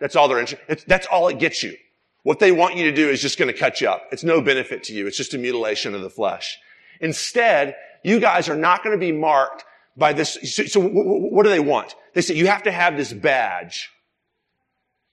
That's 0.00 0.16
all 0.16 0.28
they're 0.28 0.40
interested. 0.40 0.84
That's 0.88 1.06
all 1.06 1.28
it 1.28 1.38
gets 1.38 1.62
you. 1.62 1.76
What 2.24 2.38
they 2.38 2.52
want 2.52 2.76
you 2.76 2.84
to 2.84 2.92
do 2.92 3.08
is 3.08 3.20
just 3.20 3.38
going 3.38 3.52
to 3.52 3.58
cut 3.58 3.80
you 3.80 3.88
up. 3.88 4.04
It's 4.12 4.24
no 4.24 4.40
benefit 4.40 4.84
to 4.84 4.92
you. 4.92 5.06
It's 5.06 5.16
just 5.16 5.34
a 5.34 5.38
mutilation 5.38 5.94
of 5.94 6.02
the 6.02 6.10
flesh. 6.10 6.58
Instead, 7.00 7.76
you 8.04 8.20
guys 8.20 8.48
are 8.48 8.56
not 8.56 8.82
going 8.82 8.96
to 8.96 9.00
be 9.00 9.12
marked 9.12 9.64
by 9.96 10.12
this. 10.12 10.38
So, 10.42 10.64
so 10.64 10.80
what 10.80 11.44
do 11.44 11.50
they 11.50 11.60
want? 11.60 11.94
They 12.14 12.20
say 12.20 12.34
you 12.34 12.46
have 12.46 12.62
to 12.64 12.72
have 12.72 12.96
this 12.96 13.12
badge. 13.12 13.90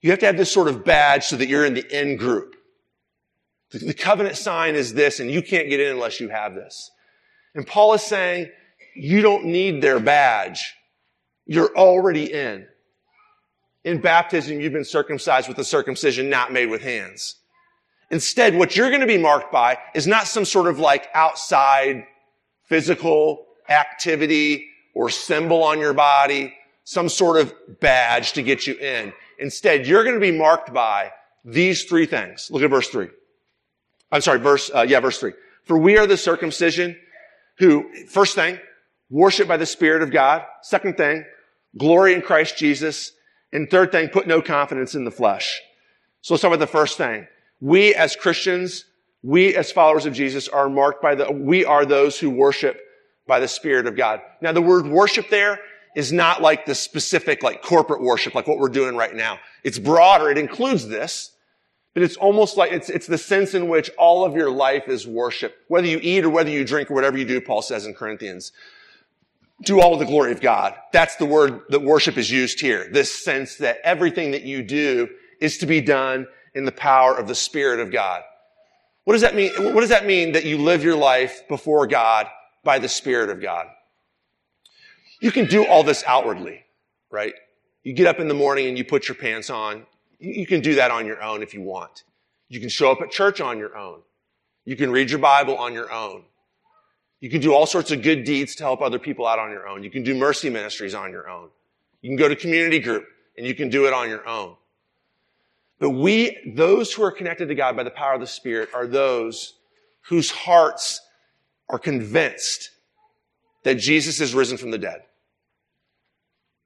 You 0.01 0.11
have 0.11 0.19
to 0.19 0.25
have 0.27 0.37
this 0.37 0.51
sort 0.51 0.67
of 0.67 0.85
badge 0.85 1.25
so 1.25 1.35
that 1.37 1.47
you're 1.47 1.65
in 1.65 1.73
the 1.73 2.01
in 2.01 2.15
group. 2.15 2.55
The, 3.71 3.93
covenant 3.93 4.35
sign 4.35 4.75
is 4.75 4.93
this, 4.93 5.19
and 5.19 5.29
you 5.29 5.41
can't 5.41 5.69
get 5.69 5.79
in 5.79 5.91
unless 5.91 6.19
you 6.19 6.29
have 6.29 6.55
this. 6.55 6.89
And 7.53 7.67
Paul 7.67 7.93
is 7.93 8.01
saying, 8.01 8.49
you 8.95 9.21
don't 9.21 9.45
need 9.45 9.81
their 9.81 9.99
badge. 9.99 10.73
You're 11.45 11.75
already 11.75 12.31
in. 12.33 12.67
In 13.83 14.01
baptism, 14.01 14.59
you've 14.59 14.73
been 14.73 14.83
circumcised 14.85 15.47
with 15.47 15.57
a 15.59 15.63
circumcision 15.63 16.29
not 16.29 16.51
made 16.51 16.69
with 16.69 16.81
hands. 16.81 17.35
Instead, 18.11 18.55
what 18.55 18.75
you're 18.75 18.89
going 18.89 19.01
to 19.01 19.07
be 19.07 19.17
marked 19.17 19.51
by 19.51 19.77
is 19.93 20.07
not 20.07 20.27
some 20.27 20.45
sort 20.45 20.67
of 20.67 20.79
like 20.79 21.07
outside 21.13 22.05
physical 22.65 23.45
activity 23.69 24.67
or 24.95 25.09
symbol 25.09 25.63
on 25.63 25.79
your 25.79 25.93
body, 25.93 26.55
some 26.83 27.07
sort 27.07 27.39
of 27.39 27.53
badge 27.79 28.33
to 28.33 28.41
get 28.41 28.65
you 28.65 28.73
in. 28.75 29.13
Instead, 29.37 29.85
you're 29.85 30.03
going 30.03 30.15
to 30.15 30.19
be 30.19 30.35
marked 30.35 30.73
by 30.73 31.11
these 31.45 31.83
three 31.83 32.07
things. 32.07 32.49
Look 32.51 32.63
at 32.63 32.69
verse 32.69 32.89
three. 32.89 33.09
I'm 34.11 34.21
sorry, 34.21 34.39
verse, 34.39 34.71
uh, 34.73 34.85
yeah, 34.87 34.99
verse 34.99 35.19
three. 35.19 35.33
For 35.63 35.77
we 35.77 35.97
are 35.97 36.07
the 36.07 36.17
circumcision 36.17 36.97
who, 37.57 37.85
first 38.07 38.35
thing, 38.35 38.59
worship 39.09 39.47
by 39.47 39.57
the 39.57 39.65
Spirit 39.65 40.01
of 40.01 40.11
God. 40.11 40.43
Second 40.61 40.97
thing, 40.97 41.25
glory 41.77 42.13
in 42.13 42.21
Christ 42.21 42.57
Jesus. 42.57 43.11
And 43.51 43.69
third 43.69 43.91
thing, 43.91 44.09
put 44.09 44.27
no 44.27 44.41
confidence 44.41 44.95
in 44.95 45.05
the 45.05 45.11
flesh. 45.11 45.61
So 46.21 46.33
let's 46.33 46.41
start 46.41 46.51
with 46.51 46.59
the 46.59 46.67
first 46.67 46.97
thing. 46.97 47.27
We 47.61 47.95
as 47.95 48.15
Christians, 48.15 48.85
we 49.23 49.55
as 49.55 49.71
followers 49.71 50.05
of 50.05 50.13
Jesus 50.13 50.47
are 50.47 50.69
marked 50.69 51.01
by 51.01 51.15
the, 51.15 51.31
we 51.31 51.65
are 51.65 51.85
those 51.85 52.19
who 52.19 52.29
worship 52.29 52.79
by 53.27 53.39
the 53.39 53.47
Spirit 53.47 53.85
of 53.87 53.97
God. 53.97 54.21
Now 54.41 54.51
the 54.51 54.61
word 54.61 54.87
worship 54.87 55.29
there 55.29 55.59
is 55.95 56.11
not 56.11 56.41
like 56.41 56.65
the 56.65 56.75
specific, 56.75 57.43
like 57.43 57.61
corporate 57.63 58.01
worship, 58.01 58.35
like 58.35 58.47
what 58.47 58.59
we're 58.59 58.69
doing 58.69 58.95
right 58.95 59.13
now. 59.13 59.39
It's 59.63 59.79
broader. 59.79 60.29
It 60.29 60.37
includes 60.37 60.87
this, 60.87 61.31
but 61.93 62.03
it's 62.03 62.17
almost 62.17 62.57
like, 62.57 62.71
it's, 62.71 62.89
it's 62.89 63.07
the 63.07 63.17
sense 63.17 63.53
in 63.53 63.67
which 63.67 63.89
all 63.97 64.23
of 64.23 64.35
your 64.35 64.51
life 64.51 64.87
is 64.87 65.07
worship. 65.07 65.55
Whether 65.67 65.87
you 65.87 65.99
eat 66.01 66.23
or 66.23 66.29
whether 66.29 66.49
you 66.49 66.63
drink 66.63 66.91
or 66.91 66.93
whatever 66.93 67.17
you 67.17 67.25
do, 67.25 67.41
Paul 67.41 67.61
says 67.61 67.85
in 67.85 67.93
Corinthians 67.93 68.51
do 69.63 69.81
all 69.81 69.97
the 69.97 70.05
glory 70.05 70.31
of 70.31 70.41
God. 70.41 70.75
That's 70.93 71.17
the 71.17 71.25
word 71.25 71.61
that 71.69 71.81
worship 71.81 72.17
is 72.17 72.31
used 72.31 72.61
here. 72.61 72.87
This 72.91 73.23
sense 73.23 73.57
that 73.57 73.79
everything 73.83 74.31
that 74.31 74.43
you 74.43 74.63
do 74.63 75.09
is 75.41 75.57
to 75.57 75.65
be 75.65 75.81
done 75.81 76.27
in 76.55 76.65
the 76.65 76.71
power 76.71 77.15
of 77.15 77.27
the 77.27 77.35
Spirit 77.35 77.79
of 77.79 77.91
God. 77.91 78.23
What 79.03 79.13
does 79.13 79.21
that 79.21 79.35
mean? 79.35 79.51
What 79.73 79.81
does 79.81 79.89
that 79.89 80.05
mean 80.05 80.33
that 80.33 80.45
you 80.45 80.57
live 80.57 80.83
your 80.83 80.95
life 80.95 81.47
before 81.47 81.87
God 81.87 82.27
by 82.63 82.79
the 82.79 82.87
Spirit 82.87 83.29
of 83.29 83.41
God? 83.41 83.67
You 85.19 85.31
can 85.31 85.45
do 85.45 85.65
all 85.65 85.83
this 85.83 86.03
outwardly, 86.07 86.63
right? 87.11 87.33
You 87.83 87.93
get 87.93 88.07
up 88.07 88.19
in 88.19 88.27
the 88.27 88.33
morning 88.33 88.67
and 88.67 88.77
you 88.77 88.85
put 88.85 89.07
your 89.07 89.15
pants 89.15 89.49
on. 89.49 89.85
You 90.19 90.45
can 90.45 90.61
do 90.61 90.75
that 90.75 90.91
on 90.91 91.05
your 91.05 91.21
own 91.23 91.41
if 91.41 91.53
you 91.53 91.61
want. 91.61 92.03
You 92.49 92.59
can 92.59 92.69
show 92.69 92.91
up 92.91 93.01
at 93.01 93.11
church 93.11 93.39
on 93.39 93.57
your 93.57 93.77
own. 93.77 94.01
You 94.65 94.75
can 94.75 94.91
read 94.91 95.09
your 95.09 95.19
Bible 95.19 95.57
on 95.57 95.73
your 95.73 95.91
own. 95.91 96.23
You 97.21 97.29
can 97.29 97.41
do 97.41 97.53
all 97.53 97.65
sorts 97.65 97.91
of 97.91 98.01
good 98.01 98.23
deeds 98.23 98.55
to 98.55 98.63
help 98.63 98.81
other 98.81 98.99
people 98.99 99.27
out 99.27 99.39
on 99.39 99.51
your 99.51 99.67
own. 99.67 99.83
You 99.83 99.89
can 99.89 100.03
do 100.03 100.15
mercy 100.15 100.49
ministries 100.49 100.93
on 100.93 101.11
your 101.11 101.29
own. 101.29 101.49
You 102.01 102.09
can 102.09 102.17
go 102.17 102.27
to 102.27 102.35
community 102.35 102.79
group 102.79 103.05
and 103.37 103.45
you 103.45 103.55
can 103.55 103.69
do 103.69 103.87
it 103.87 103.93
on 103.93 104.09
your 104.09 104.27
own. 104.27 104.55
But 105.79 105.91
we, 105.91 106.53
those 106.55 106.93
who 106.93 107.03
are 107.03 107.11
connected 107.11 107.47
to 107.47 107.55
God 107.55 107.75
by 107.75 107.83
the 107.83 107.89
power 107.89 108.13
of 108.13 108.19
the 108.19 108.27
Spirit 108.27 108.69
are 108.73 108.87
those 108.87 109.53
whose 110.01 110.29
hearts 110.29 111.01
are 111.69 111.79
convinced 111.79 112.71
that 113.63 113.75
Jesus 113.75 114.19
is 114.19 114.33
risen 114.33 114.57
from 114.57 114.71
the 114.71 114.77
dead. 114.77 115.03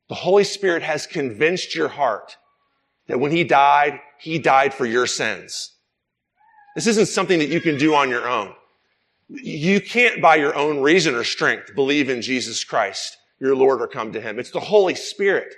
The 0.10 0.16
Holy 0.16 0.44
Spirit 0.44 0.84
has 0.84 1.06
convinced 1.06 1.76
your 1.76 1.88
heart 1.88 2.38
that 3.08 3.20
when 3.20 3.32
He 3.32 3.44
died, 3.44 4.00
He 4.18 4.40
died 4.40 4.74
for 4.74 4.86
your 4.86 5.08
sins. 5.08 5.74
This 6.76 6.88
isn't 6.88 7.08
something 7.08 7.40
that 7.40 7.50
you 7.50 7.62
can 7.62 7.78
do 7.78 7.94
on 7.94 8.10
your 8.10 8.28
own. 8.28 8.54
You 9.30 9.80
can't 9.80 10.22
by 10.22 10.36
your 10.36 10.56
own 10.56 10.82
reason 10.82 11.16
or 11.16 11.24
strength 11.24 11.76
believe 11.76 12.10
in 12.10 12.22
Jesus 12.22 12.64
Christ, 12.64 13.18
your 13.40 13.56
Lord, 13.56 13.82
or 13.82 13.88
come 13.88 14.12
to 14.14 14.22
Him. 14.22 14.40
It's 14.40 14.52
the 14.52 14.60
Holy 14.60 14.96
Spirit 14.96 15.54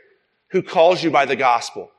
who 0.50 0.62
calls 0.62 1.04
you 1.04 1.10
by 1.10 1.26
the 1.26 1.36
gospel 1.36 1.92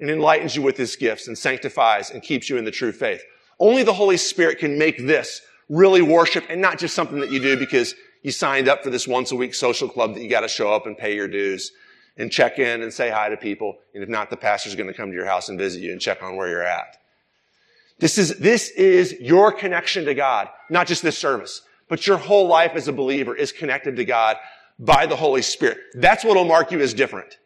and 0.00 0.10
enlightens 0.10 0.56
you 0.56 0.62
with 0.62 0.76
His 0.76 0.96
gifts 0.96 1.28
and 1.28 1.36
sanctifies 1.36 2.10
and 2.10 2.22
keeps 2.22 2.50
you 2.50 2.56
in 2.56 2.64
the 2.64 2.70
true 2.70 2.92
faith. 2.92 3.22
Only 3.60 3.82
the 3.82 3.92
Holy 3.92 4.16
Spirit 4.16 4.58
can 4.58 4.78
make 4.78 4.98
this 4.98 5.40
really 5.68 6.02
worship 6.02 6.44
and 6.48 6.60
not 6.60 6.78
just 6.78 6.94
something 6.94 7.20
that 7.20 7.30
you 7.30 7.40
do 7.40 7.56
because 7.56 7.94
you 8.22 8.30
signed 8.30 8.68
up 8.68 8.82
for 8.82 8.90
this 8.90 9.06
once 9.06 9.32
a 9.32 9.36
week 9.36 9.54
social 9.54 9.88
club 9.88 10.14
that 10.14 10.22
you 10.22 10.28
got 10.28 10.40
to 10.40 10.48
show 10.48 10.72
up 10.72 10.86
and 10.86 10.98
pay 10.98 11.14
your 11.14 11.28
dues 11.28 11.70
and 12.16 12.30
check 12.30 12.58
in 12.58 12.82
and 12.82 12.92
say 12.92 13.10
hi 13.10 13.28
to 13.28 13.36
people. 13.36 13.78
And 13.94 14.02
if 14.02 14.08
not, 14.08 14.30
the 14.30 14.36
pastor's 14.36 14.74
going 14.74 14.86
to 14.86 14.94
come 14.94 15.10
to 15.10 15.16
your 15.16 15.26
house 15.26 15.48
and 15.48 15.58
visit 15.58 15.82
you 15.82 15.92
and 15.92 16.00
check 16.00 16.22
on 16.22 16.36
where 16.36 16.48
you're 16.48 16.62
at. 16.62 16.98
This 17.98 18.18
is, 18.18 18.36
this 18.38 18.70
is 18.70 19.14
your 19.20 19.52
connection 19.52 20.04
to 20.06 20.14
God, 20.14 20.48
not 20.68 20.86
just 20.86 21.02
this 21.02 21.18
service, 21.18 21.62
but 21.88 22.06
your 22.06 22.16
whole 22.16 22.46
life 22.46 22.72
as 22.74 22.88
a 22.88 22.92
believer 22.92 23.36
is 23.36 23.52
connected 23.52 23.96
to 23.96 24.04
God 24.04 24.36
by 24.78 25.06
the 25.06 25.16
Holy 25.16 25.42
Spirit. 25.42 25.78
That's 25.94 26.24
what 26.24 26.36
will 26.36 26.44
mark 26.44 26.72
you 26.72 26.80
as 26.80 26.94
different. 26.94 27.38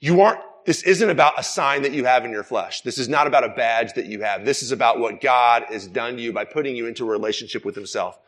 You 0.00 0.22
aren't, 0.22 0.40
this 0.64 0.82
isn't 0.84 1.10
about 1.10 1.38
a 1.38 1.42
sign 1.42 1.82
that 1.82 1.92
you 1.92 2.04
have 2.06 2.24
in 2.24 2.30
your 2.30 2.42
flesh. 2.42 2.80
This 2.80 2.96
is 2.96 3.08
not 3.08 3.26
about 3.26 3.44
a 3.44 3.50
badge 3.50 3.92
that 3.94 4.06
you 4.06 4.22
have. 4.22 4.46
This 4.46 4.62
is 4.62 4.72
about 4.72 4.98
what 4.98 5.20
God 5.20 5.64
has 5.68 5.86
done 5.86 6.16
to 6.16 6.22
you 6.22 6.32
by 6.32 6.46
putting 6.46 6.74
you 6.74 6.86
into 6.86 7.04
a 7.06 7.10
relationship 7.10 7.64
with 7.64 7.74
himself 7.74 8.18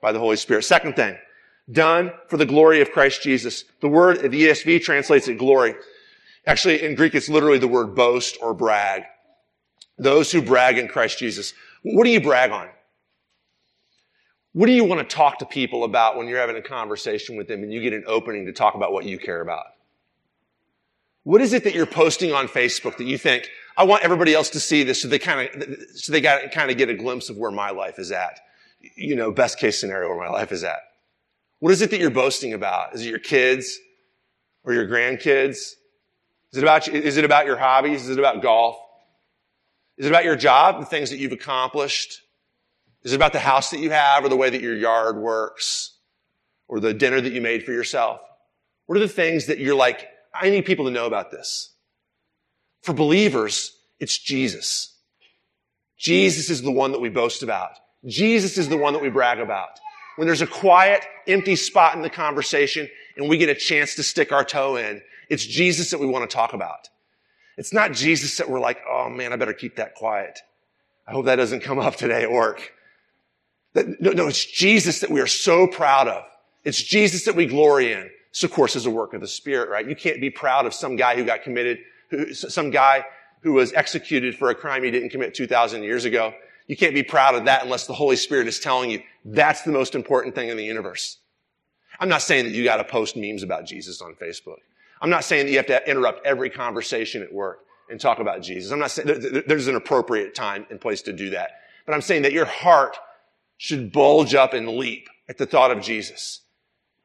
by 0.00 0.10
the 0.10 0.18
Holy 0.18 0.36
Spirit. 0.36 0.64
Second 0.64 0.96
thing, 0.96 1.16
done 1.70 2.12
for 2.28 2.36
the 2.36 2.46
glory 2.46 2.80
of 2.80 2.92
Christ 2.92 3.22
Jesus. 3.22 3.64
The 3.80 3.88
word, 3.88 4.20
the 4.20 4.28
ESV 4.28 4.82
translates 4.82 5.28
it 5.28 5.38
glory. 5.38 5.74
Actually, 6.46 6.82
in 6.82 6.94
Greek, 6.94 7.14
it's 7.14 7.28
literally 7.28 7.58
the 7.58 7.68
word 7.68 7.94
boast 7.94 8.36
or 8.42 8.54
brag. 8.54 9.04
Those 9.98 10.30
who 10.30 10.42
brag 10.42 10.78
in 10.78 10.88
Christ 10.88 11.18
Jesus. 11.18 11.54
What 11.82 12.04
do 12.04 12.10
you 12.10 12.20
brag 12.20 12.50
on? 12.50 12.68
What 14.52 14.66
do 14.66 14.72
you 14.72 14.84
want 14.84 15.08
to 15.08 15.16
talk 15.16 15.38
to 15.38 15.46
people 15.46 15.84
about 15.84 16.16
when 16.16 16.28
you're 16.28 16.38
having 16.38 16.56
a 16.56 16.62
conversation 16.62 17.36
with 17.36 17.48
them 17.48 17.62
and 17.62 17.72
you 17.72 17.80
get 17.80 17.92
an 17.92 18.04
opening 18.06 18.46
to 18.46 18.52
talk 18.52 18.74
about 18.74 18.92
what 18.92 19.04
you 19.04 19.18
care 19.18 19.40
about? 19.40 19.66
What 21.24 21.40
is 21.40 21.52
it 21.54 21.64
that 21.64 21.74
you're 21.74 21.86
posting 21.86 22.32
on 22.32 22.46
Facebook 22.46 22.98
that 22.98 23.04
you 23.04 23.18
think, 23.18 23.48
I 23.76 23.84
want 23.84 24.04
everybody 24.04 24.34
else 24.34 24.50
to 24.50 24.60
see 24.60 24.84
this 24.84 25.02
so 25.02 25.08
they 25.08 25.18
kind 25.18 25.48
of, 25.48 25.78
so 25.94 26.12
they 26.12 26.20
got 26.20 26.52
kind 26.52 26.70
of 26.70 26.76
get 26.76 26.88
a 26.88 26.94
glimpse 26.94 27.30
of 27.30 27.36
where 27.36 27.50
my 27.50 27.70
life 27.70 27.98
is 27.98 28.12
at? 28.12 28.40
You 28.94 29.16
know, 29.16 29.32
best 29.32 29.58
case 29.58 29.80
scenario 29.80 30.10
where 30.10 30.18
my 30.18 30.28
life 30.28 30.52
is 30.52 30.62
at. 30.62 30.80
What 31.64 31.72
is 31.72 31.80
it 31.80 31.92
that 31.92 31.98
you're 31.98 32.10
boasting 32.10 32.52
about? 32.52 32.94
Is 32.94 33.06
it 33.06 33.08
your 33.08 33.18
kids 33.18 33.78
or 34.64 34.74
your 34.74 34.86
grandkids? 34.86 35.56
Is 36.52 36.58
it 36.58 36.62
about, 36.62 36.86
is 36.88 37.16
it 37.16 37.24
about 37.24 37.46
your 37.46 37.56
hobbies? 37.56 38.02
Is 38.02 38.10
it 38.10 38.18
about 38.18 38.42
golf? 38.42 38.76
Is 39.96 40.04
it 40.04 40.10
about 40.10 40.24
your 40.24 40.36
job, 40.36 40.78
the 40.78 40.84
things 40.84 41.08
that 41.08 41.16
you've 41.16 41.32
accomplished? 41.32 42.20
Is 43.02 43.14
it 43.14 43.16
about 43.16 43.32
the 43.32 43.38
house 43.38 43.70
that 43.70 43.80
you 43.80 43.88
have 43.88 44.26
or 44.26 44.28
the 44.28 44.36
way 44.36 44.50
that 44.50 44.60
your 44.60 44.76
yard 44.76 45.16
works 45.16 45.94
or 46.68 46.80
the 46.80 46.92
dinner 46.92 47.18
that 47.18 47.32
you 47.32 47.40
made 47.40 47.64
for 47.64 47.72
yourself? 47.72 48.20
What 48.84 48.98
are 48.98 49.00
the 49.00 49.08
things 49.08 49.46
that 49.46 49.58
you're 49.58 49.74
like, 49.74 50.06
I 50.34 50.50
need 50.50 50.66
people 50.66 50.84
to 50.84 50.90
know 50.90 51.06
about 51.06 51.30
this? 51.30 51.72
For 52.82 52.92
believers, 52.92 53.74
it's 53.98 54.18
Jesus. 54.18 54.94
Jesus 55.96 56.50
is 56.50 56.60
the 56.60 56.70
one 56.70 56.92
that 56.92 57.00
we 57.00 57.08
boast 57.08 57.42
about. 57.42 57.70
Jesus 58.04 58.58
is 58.58 58.68
the 58.68 58.76
one 58.76 58.92
that 58.92 59.00
we 59.00 59.08
brag 59.08 59.38
about. 59.38 59.80
When 60.16 60.26
there's 60.26 60.42
a 60.42 60.46
quiet, 60.46 61.04
empty 61.26 61.56
spot 61.56 61.96
in 61.96 62.02
the 62.02 62.10
conversation 62.10 62.88
and 63.16 63.28
we 63.28 63.38
get 63.38 63.48
a 63.48 63.54
chance 63.54 63.94
to 63.96 64.02
stick 64.02 64.32
our 64.32 64.44
toe 64.44 64.76
in, 64.76 65.02
it's 65.28 65.44
Jesus 65.44 65.90
that 65.90 65.98
we 65.98 66.06
want 66.06 66.28
to 66.28 66.34
talk 66.34 66.52
about. 66.52 66.88
It's 67.56 67.72
not 67.72 67.92
Jesus 67.92 68.36
that 68.38 68.48
we're 68.48 68.60
like, 68.60 68.78
oh 68.88 69.08
man, 69.08 69.32
I 69.32 69.36
better 69.36 69.52
keep 69.52 69.76
that 69.76 69.94
quiet. 69.94 70.38
I 71.06 71.12
hope 71.12 71.26
that 71.26 71.36
doesn't 71.36 71.60
come 71.60 71.78
up 71.78 71.96
today 71.96 72.22
at 72.22 72.30
work. 72.30 72.72
That, 73.74 74.00
no, 74.00 74.12
no, 74.12 74.28
it's 74.28 74.44
Jesus 74.44 75.00
that 75.00 75.10
we 75.10 75.20
are 75.20 75.26
so 75.26 75.66
proud 75.66 76.08
of. 76.08 76.24
It's 76.64 76.82
Jesus 76.82 77.24
that 77.24 77.34
we 77.34 77.46
glory 77.46 77.92
in. 77.92 78.10
This, 78.32 78.42
of 78.42 78.52
course, 78.52 78.74
is 78.74 78.86
a 78.86 78.90
work 78.90 79.14
of 79.14 79.20
the 79.20 79.28
Spirit, 79.28 79.68
right? 79.68 79.86
You 79.86 79.94
can't 79.94 80.20
be 80.20 80.30
proud 80.30 80.66
of 80.66 80.74
some 80.74 80.96
guy 80.96 81.16
who 81.16 81.24
got 81.24 81.42
committed, 81.42 81.78
who, 82.10 82.32
some 82.34 82.70
guy 82.70 83.04
who 83.42 83.52
was 83.52 83.72
executed 83.74 84.36
for 84.36 84.48
a 84.50 84.54
crime 84.54 84.82
he 84.82 84.90
didn't 84.90 85.10
commit 85.10 85.34
2,000 85.34 85.82
years 85.82 86.04
ago. 86.04 86.32
You 86.66 86.76
can't 86.76 86.94
be 86.94 87.02
proud 87.02 87.34
of 87.34 87.44
that 87.44 87.62
unless 87.62 87.86
the 87.86 87.92
Holy 87.92 88.16
Spirit 88.16 88.48
is 88.48 88.58
telling 88.58 88.90
you 88.90 89.02
that's 89.24 89.62
the 89.62 89.72
most 89.72 89.94
important 89.94 90.34
thing 90.34 90.48
in 90.48 90.56
the 90.56 90.64
universe. 90.64 91.18
I'm 92.00 92.08
not 92.08 92.22
saying 92.22 92.44
that 92.44 92.52
you 92.52 92.64
got 92.64 92.76
to 92.76 92.84
post 92.84 93.16
memes 93.16 93.42
about 93.42 93.66
Jesus 93.66 94.00
on 94.00 94.14
Facebook. 94.14 94.58
I'm 95.00 95.10
not 95.10 95.24
saying 95.24 95.46
that 95.46 95.52
you 95.52 95.58
have 95.58 95.66
to 95.66 95.88
interrupt 95.88 96.26
every 96.26 96.50
conversation 96.50 97.22
at 97.22 97.32
work 97.32 97.60
and 97.90 98.00
talk 98.00 98.18
about 98.18 98.42
Jesus. 98.42 98.72
I'm 98.72 98.78
not 98.78 98.90
saying 98.90 99.42
there's 99.46 99.68
an 99.68 99.76
appropriate 99.76 100.34
time 100.34 100.66
and 100.70 100.80
place 100.80 101.02
to 101.02 101.12
do 101.12 101.30
that. 101.30 101.50
But 101.86 101.94
I'm 101.94 102.00
saying 102.00 102.22
that 102.22 102.32
your 102.32 102.46
heart 102.46 102.96
should 103.58 103.92
bulge 103.92 104.34
up 104.34 104.54
and 104.54 104.68
leap 104.68 105.08
at 105.28 105.38
the 105.38 105.46
thought 105.46 105.70
of 105.70 105.82
Jesus. 105.82 106.40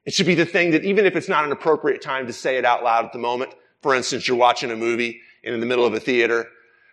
It 0.05 0.13
should 0.13 0.25
be 0.25 0.35
the 0.35 0.45
thing 0.45 0.71
that 0.71 0.85
even 0.85 1.05
if 1.05 1.15
it's 1.15 1.29
not 1.29 1.43
an 1.43 1.51
appropriate 1.51 2.01
time 2.01 2.25
to 2.27 2.33
say 2.33 2.57
it 2.57 2.65
out 2.65 2.83
loud 2.83 3.05
at 3.05 3.13
the 3.13 3.19
moment, 3.19 3.53
for 3.81 3.93
instance, 3.93 4.27
you're 4.27 4.37
watching 4.37 4.71
a 4.71 4.75
movie 4.75 5.19
and 5.43 5.53
in 5.53 5.59
the 5.59 5.65
middle 5.65 5.85
of 5.85 5.93
a 5.93 5.99
theater 5.99 6.47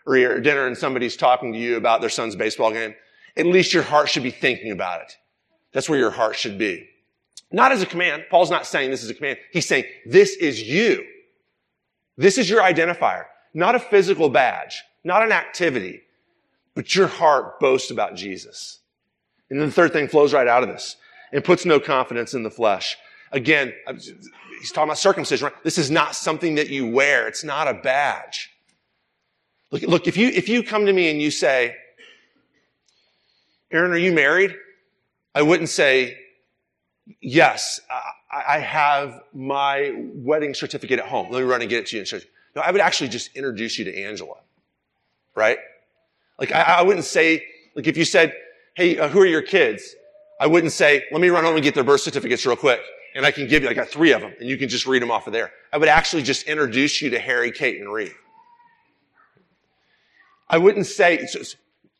or 0.06 0.16
you're 0.16 0.36
at 0.36 0.42
dinner 0.42 0.66
and 0.66 0.76
somebody's 0.76 1.16
talking 1.16 1.52
to 1.52 1.58
you 1.58 1.76
about 1.76 2.00
their 2.00 2.10
son's 2.10 2.36
baseball 2.36 2.70
game, 2.70 2.94
at 3.36 3.46
least 3.46 3.74
your 3.74 3.82
heart 3.82 4.08
should 4.08 4.22
be 4.22 4.30
thinking 4.30 4.70
about 4.70 5.02
it. 5.02 5.16
That's 5.72 5.88
where 5.88 5.98
your 5.98 6.10
heart 6.10 6.36
should 6.36 6.58
be. 6.58 6.88
Not 7.52 7.72
as 7.72 7.82
a 7.82 7.86
command. 7.86 8.24
Paul's 8.30 8.50
not 8.50 8.66
saying 8.66 8.90
this 8.90 9.02
is 9.02 9.10
a 9.10 9.14
command. 9.14 9.38
He's 9.52 9.66
saying 9.66 9.84
this 10.06 10.36
is 10.36 10.62
you. 10.62 11.04
This 12.16 12.38
is 12.38 12.48
your 12.48 12.62
identifier. 12.62 13.24
Not 13.52 13.74
a 13.74 13.80
physical 13.80 14.28
badge, 14.28 14.82
not 15.04 15.22
an 15.22 15.32
activity, 15.32 16.02
but 16.74 16.94
your 16.94 17.06
heart 17.06 17.58
boasts 17.60 17.90
about 17.90 18.16
Jesus. 18.16 18.80
And 19.48 19.60
then 19.60 19.68
the 19.68 19.72
third 19.72 19.92
thing 19.92 20.08
flows 20.08 20.34
right 20.34 20.48
out 20.48 20.62
of 20.62 20.68
this 20.68 20.96
and 21.32 21.44
puts 21.44 21.64
no 21.64 21.80
confidence 21.80 22.34
in 22.34 22.42
the 22.42 22.50
flesh. 22.50 22.96
Again, 23.32 23.72
he's 24.60 24.72
talking 24.72 24.88
about 24.88 24.98
circumcision, 24.98 25.46
right? 25.46 25.64
This 25.64 25.78
is 25.78 25.90
not 25.90 26.14
something 26.14 26.56
that 26.56 26.68
you 26.68 26.86
wear. 26.86 27.28
It's 27.28 27.44
not 27.44 27.68
a 27.68 27.74
badge. 27.74 28.50
Look, 29.70 29.82
look, 29.82 30.06
if 30.06 30.16
you, 30.16 30.28
if 30.28 30.48
you 30.48 30.62
come 30.62 30.86
to 30.86 30.92
me 30.92 31.10
and 31.10 31.20
you 31.20 31.30
say, 31.30 31.76
Aaron, 33.70 33.92
are 33.92 33.98
you 33.98 34.12
married? 34.12 34.54
I 35.34 35.42
wouldn't 35.42 35.68
say, 35.68 36.18
yes, 37.20 37.80
I, 37.90 38.56
I 38.56 38.58
have 38.60 39.20
my 39.34 39.92
wedding 40.14 40.54
certificate 40.54 40.98
at 40.98 41.06
home. 41.06 41.30
Let 41.30 41.40
me 41.40 41.44
run 41.44 41.60
and 41.60 41.68
get 41.68 41.80
it 41.80 41.86
to 41.88 41.96
you. 41.96 42.00
And 42.00 42.08
show 42.08 42.16
you. 42.16 42.22
No, 42.54 42.62
I 42.62 42.70
would 42.70 42.80
actually 42.80 43.08
just 43.08 43.36
introduce 43.36 43.78
you 43.78 43.84
to 43.84 44.02
Angela, 44.02 44.36
right? 45.34 45.58
Like, 46.38 46.52
I, 46.52 46.62
I 46.62 46.82
wouldn't 46.82 47.04
say, 47.04 47.44
like, 47.74 47.86
if 47.86 47.96
you 47.96 48.04
said, 48.04 48.32
hey, 48.74 48.98
uh, 48.98 49.08
who 49.08 49.20
are 49.20 49.26
your 49.26 49.42
kids? 49.42 49.94
I 50.40 50.46
wouldn't 50.46 50.72
say, 50.72 51.04
let 51.12 51.20
me 51.20 51.28
run 51.28 51.44
home 51.44 51.54
and 51.54 51.62
get 51.62 51.74
their 51.74 51.84
birth 51.84 52.02
certificates 52.02 52.46
real 52.46 52.56
quick. 52.56 52.80
And 53.14 53.24
I 53.26 53.30
can 53.30 53.48
give 53.48 53.62
you, 53.62 53.68
I 53.68 53.74
got 53.74 53.88
three 53.88 54.12
of 54.12 54.20
them, 54.20 54.34
and 54.38 54.48
you 54.48 54.58
can 54.58 54.68
just 54.68 54.86
read 54.86 55.00
them 55.02 55.10
off 55.10 55.26
of 55.26 55.32
there. 55.32 55.50
I 55.72 55.78
would 55.78 55.88
actually 55.88 56.22
just 56.22 56.46
introduce 56.46 57.00
you 57.00 57.10
to 57.10 57.18
Harry, 57.18 57.50
Kate, 57.50 57.80
and 57.80 57.90
Reed. 57.90 58.12
I 60.48 60.58
wouldn't 60.58 60.86
say, 60.86 61.26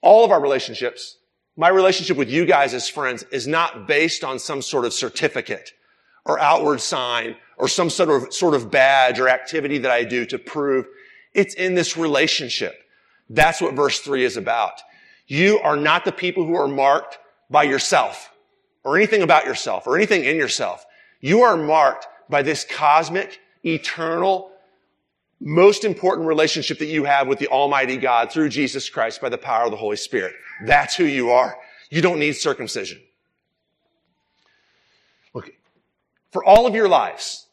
all 0.01 0.25
of 0.25 0.31
our 0.31 0.41
relationships, 0.41 1.19
my 1.57 1.69
relationship 1.69 2.17
with 2.17 2.31
you 2.31 2.45
guys 2.45 2.75
as 2.75 2.89
friends 2.89 3.25
is 3.33 3.47
not 3.47 3.87
based 3.87 4.23
on 4.23 4.39
some 4.39 4.63
sort 4.63 4.85
of 4.85 4.93
certificate 4.93 5.73
or 6.25 6.39
outward 6.39 6.81
sign 6.81 7.37
or 7.57 7.67
some 7.69 7.89
sort 7.91 8.11
of, 8.11 8.33
sort 8.33 8.55
of 8.55 8.71
badge 8.71 9.19
or 9.19 9.29
activity 9.29 9.79
that 9.79 9.91
I 9.91 10.05
do 10.05 10.27
to 10.27 10.39
prove 10.39 10.87
it's 11.35 11.55
in 11.55 11.75
this 11.75 11.97
relationship. 11.97 12.83
That's 13.29 13.61
what 13.61 13.75
verse 13.75 14.01
three 14.01 14.25
is 14.25 14.37
about. 14.37 14.81
You 15.27 15.59
are 15.61 15.77
not 15.77 16.05
the 16.05 16.13
people 16.13 16.47
who 16.47 16.55
are 16.55 16.69
marked 16.69 17.19
by 17.51 17.65
yourself 17.65 18.31
or 18.85 18.97
anything 18.97 19.23
about 19.23 19.45
yourself 19.45 19.87
or 19.87 19.97
anything 19.97 20.25
in 20.25 20.37
yourself. 20.37 20.85
You 21.21 21.43
are 21.43 21.57
marked 21.57 22.07
by 22.29 22.43
this 22.43 22.65
cosmic, 22.69 23.41
eternal, 23.65 24.51
most 25.40 25.85
important 25.85 26.27
relationship 26.27 26.79
that 26.79 26.87
you 26.87 27.05
have 27.05 27.29
with 27.29 27.38
the 27.38 27.49
Almighty 27.49 27.96
God 27.96 28.33
through 28.33 28.49
Jesus 28.49 28.88
Christ 28.88 29.20
by 29.20 29.29
the 29.29 29.38
power 29.38 29.64
of 29.64 29.70
the 29.70 29.77
Holy 29.77 29.96
Spirit. 29.96 30.35
That's 30.64 30.96
who 30.96 31.05
you 31.05 31.31
are. 31.31 31.57
You 31.90 32.01
don't 32.01 32.18
need 32.18 32.33
circumcision. 32.33 33.01
Look, 35.35 35.51
for 36.31 36.44
all 36.44 36.66
of 36.66 36.75
your 36.75 36.88
lives, 36.88 37.46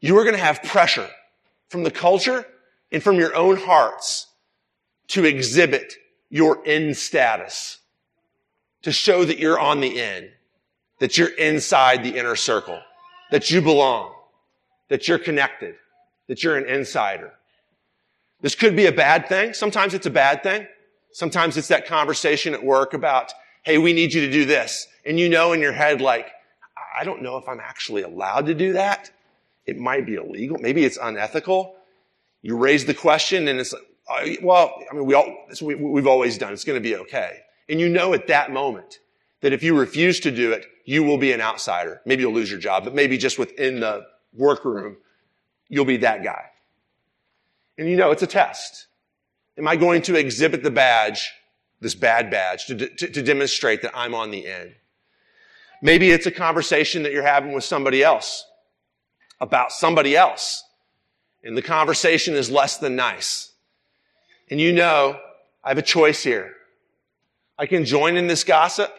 you 0.00 0.18
are 0.18 0.24
going 0.24 0.36
to 0.36 0.42
have 0.42 0.62
pressure 0.62 1.08
from 1.68 1.82
the 1.82 1.90
culture 1.90 2.44
and 2.90 3.02
from 3.02 3.16
your 3.16 3.34
own 3.34 3.56
hearts 3.56 4.26
to 5.08 5.24
exhibit 5.24 5.94
your 6.28 6.64
in 6.66 6.94
status, 6.94 7.78
to 8.82 8.92
show 8.92 9.24
that 9.24 9.38
you're 9.38 9.58
on 9.58 9.80
the 9.80 9.98
in, 9.98 10.30
that 10.98 11.16
you're 11.16 11.28
inside 11.28 12.02
the 12.02 12.16
inner 12.16 12.36
circle, 12.36 12.80
that 13.30 13.50
you 13.50 13.62
belong, 13.62 14.14
that 14.88 15.08
you're 15.08 15.18
connected, 15.18 15.74
that 16.32 16.42
you're 16.42 16.56
an 16.56 16.66
insider. 16.66 17.30
This 18.40 18.54
could 18.54 18.74
be 18.74 18.86
a 18.86 18.92
bad 18.92 19.28
thing. 19.28 19.52
Sometimes 19.52 19.92
it's 19.92 20.06
a 20.06 20.10
bad 20.10 20.42
thing. 20.42 20.66
Sometimes 21.12 21.58
it's 21.58 21.68
that 21.68 21.86
conversation 21.86 22.54
at 22.54 22.64
work 22.64 22.94
about, 22.94 23.34
hey, 23.64 23.76
we 23.76 23.92
need 23.92 24.14
you 24.14 24.22
to 24.22 24.32
do 24.32 24.46
this. 24.46 24.88
And 25.04 25.20
you 25.20 25.28
know 25.28 25.52
in 25.52 25.60
your 25.60 25.72
head, 25.74 26.00
like, 26.00 26.30
I 26.98 27.04
don't 27.04 27.20
know 27.20 27.36
if 27.36 27.46
I'm 27.46 27.60
actually 27.60 28.00
allowed 28.00 28.46
to 28.46 28.54
do 28.54 28.72
that. 28.72 29.10
It 29.66 29.76
might 29.76 30.06
be 30.06 30.14
illegal. 30.14 30.56
Maybe 30.58 30.86
it's 30.86 30.96
unethical. 30.96 31.74
You 32.40 32.56
raise 32.56 32.86
the 32.86 32.94
question 32.94 33.46
and 33.46 33.60
it's 33.60 33.74
like, 33.74 34.38
well, 34.42 34.72
I 34.90 34.94
mean, 34.94 35.04
we 35.04 35.12
all, 35.12 35.36
we, 35.60 35.74
we've 35.74 36.06
always 36.06 36.38
done. 36.38 36.54
It's 36.54 36.64
going 36.64 36.82
to 36.82 36.88
be 36.88 36.96
okay. 36.96 37.40
And 37.68 37.78
you 37.78 37.90
know 37.90 38.14
at 38.14 38.28
that 38.28 38.50
moment 38.50 39.00
that 39.42 39.52
if 39.52 39.62
you 39.62 39.78
refuse 39.78 40.18
to 40.20 40.30
do 40.30 40.52
it, 40.52 40.64
you 40.86 41.02
will 41.02 41.18
be 41.18 41.32
an 41.32 41.42
outsider. 41.42 42.00
Maybe 42.06 42.22
you'll 42.22 42.32
lose 42.32 42.50
your 42.50 42.58
job, 42.58 42.84
but 42.84 42.94
maybe 42.94 43.18
just 43.18 43.38
within 43.38 43.80
the 43.80 44.06
workroom, 44.32 44.96
you'll 45.72 45.86
be 45.86 45.96
that 45.96 46.22
guy. 46.22 46.44
And 47.78 47.88
you 47.88 47.96
know, 47.96 48.10
it's 48.10 48.22
a 48.22 48.26
test. 48.26 48.88
Am 49.56 49.66
I 49.66 49.74
going 49.74 50.02
to 50.02 50.14
exhibit 50.14 50.62
the 50.62 50.70
badge, 50.70 51.32
this 51.80 51.94
bad 51.94 52.30
badge, 52.30 52.66
to, 52.66 52.76
to, 52.76 53.08
to 53.08 53.22
demonstrate 53.22 53.80
that 53.80 53.96
I'm 53.96 54.14
on 54.14 54.30
the 54.30 54.46
end? 54.46 54.74
Maybe 55.80 56.10
it's 56.10 56.26
a 56.26 56.30
conversation 56.30 57.04
that 57.04 57.12
you're 57.12 57.22
having 57.22 57.54
with 57.54 57.64
somebody 57.64 58.02
else 58.02 58.44
about 59.40 59.72
somebody 59.72 60.14
else. 60.14 60.62
And 61.42 61.56
the 61.56 61.62
conversation 61.62 62.34
is 62.34 62.50
less 62.50 62.76
than 62.76 62.94
nice. 62.94 63.50
And 64.50 64.60
you 64.60 64.72
know, 64.72 65.18
I 65.64 65.70
have 65.70 65.78
a 65.78 65.82
choice 65.82 66.22
here. 66.22 66.52
I 67.58 67.64
can 67.64 67.86
join 67.86 68.18
in 68.18 68.26
this 68.26 68.44
gossip 68.44 68.94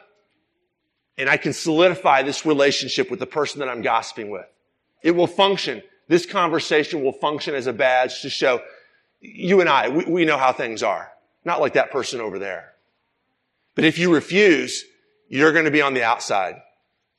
and 1.20 1.30
I 1.30 1.38
can 1.38 1.54
solidify 1.54 2.24
this 2.24 2.48
relationship 2.48 3.12
with 3.12 3.20
the 3.20 3.28
person 3.28 3.60
that 3.60 3.70
I'm 3.70 3.84
gossiping 3.84 4.32
with. 4.32 4.48
It 5.04 5.12
will 5.12 5.28
function. 5.28 5.84
This 6.08 6.26
conversation 6.26 7.04
will 7.04 7.14
function 7.14 7.56
as 7.56 7.68
a 7.68 7.74
badge 7.74 8.22
to 8.22 8.30
show 8.30 8.62
you 9.22 9.62
and 9.62 9.70
I, 9.70 9.90
we, 9.90 10.06
we 10.06 10.26
know 10.26 10.38
how 10.38 10.52
things 10.52 10.84
are. 10.84 11.12
Not 11.46 11.62
like 11.62 11.74
that 11.74 11.92
person 11.92 12.20
over 12.20 12.40
there. 12.40 12.74
But 13.76 13.86
if 13.86 13.98
you 13.98 14.14
refuse, 14.14 14.86
you're 15.30 15.54
going 15.54 15.66
to 15.66 15.72
be 15.72 15.82
on 15.82 15.94
the 15.94 16.04
outside. 16.04 16.62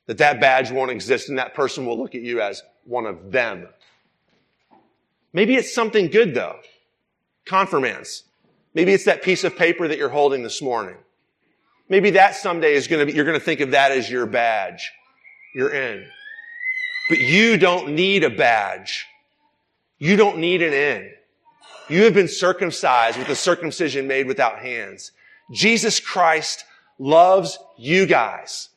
That 0.07 0.19
that 0.19 0.41
badge 0.41 0.71
won't 0.71 0.91
exist 0.91 1.31
and 1.31 1.39
that 1.39 1.55
person 1.55 1.87
will 1.87 1.99
look 1.99 2.15
at 2.15 2.21
you 2.21 2.41
as 2.41 2.63
one 2.85 3.07
of 3.07 3.33
them. 3.33 3.69
Maybe 5.33 5.55
it's 5.57 5.75
something 5.75 6.09
good 6.09 6.35
though. 6.35 6.59
Confirmands. 7.47 8.25
Maybe 8.75 8.93
it's 8.93 9.05
that 9.05 9.23
piece 9.23 9.45
of 9.45 9.57
paper 9.57 9.89
that 9.89 9.99
you're 9.99 10.09
holding 10.09 10.43
this 10.43 10.61
morning. 10.61 10.97
Maybe 11.89 12.11
that 12.11 12.35
someday 12.35 12.75
is 12.75 12.87
going 12.87 13.01
to 13.01 13.07
be, 13.07 13.17
you're 13.17 13.25
going 13.25 13.39
to 13.39 13.45
think 13.45 13.61
of 13.61 13.73
that 13.73 13.93
as 13.93 14.11
your 14.11 14.27
badge. 14.27 14.91
You're 15.55 15.73
in. 15.73 16.07
But 17.09 17.19
you 17.19 17.59
don't 17.59 17.95
need 17.95 18.25
a 18.25 18.31
badge. 18.31 19.07
You 19.99 20.17
don't 20.17 20.39
need 20.39 20.63
an 20.63 20.73
in. 20.73 21.13
You 21.89 22.05
have 22.05 22.15
been 22.15 22.29
circumcised 22.29 23.19
with 23.19 23.29
a 23.29 23.37
circumcision 23.37 24.07
made 24.07 24.27
without 24.27 24.59
hands. 24.59 25.13
Jesus 25.53 26.01
Christ 26.01 26.65
loves 26.99 27.59
you 27.77 28.07
guys. 28.07 28.71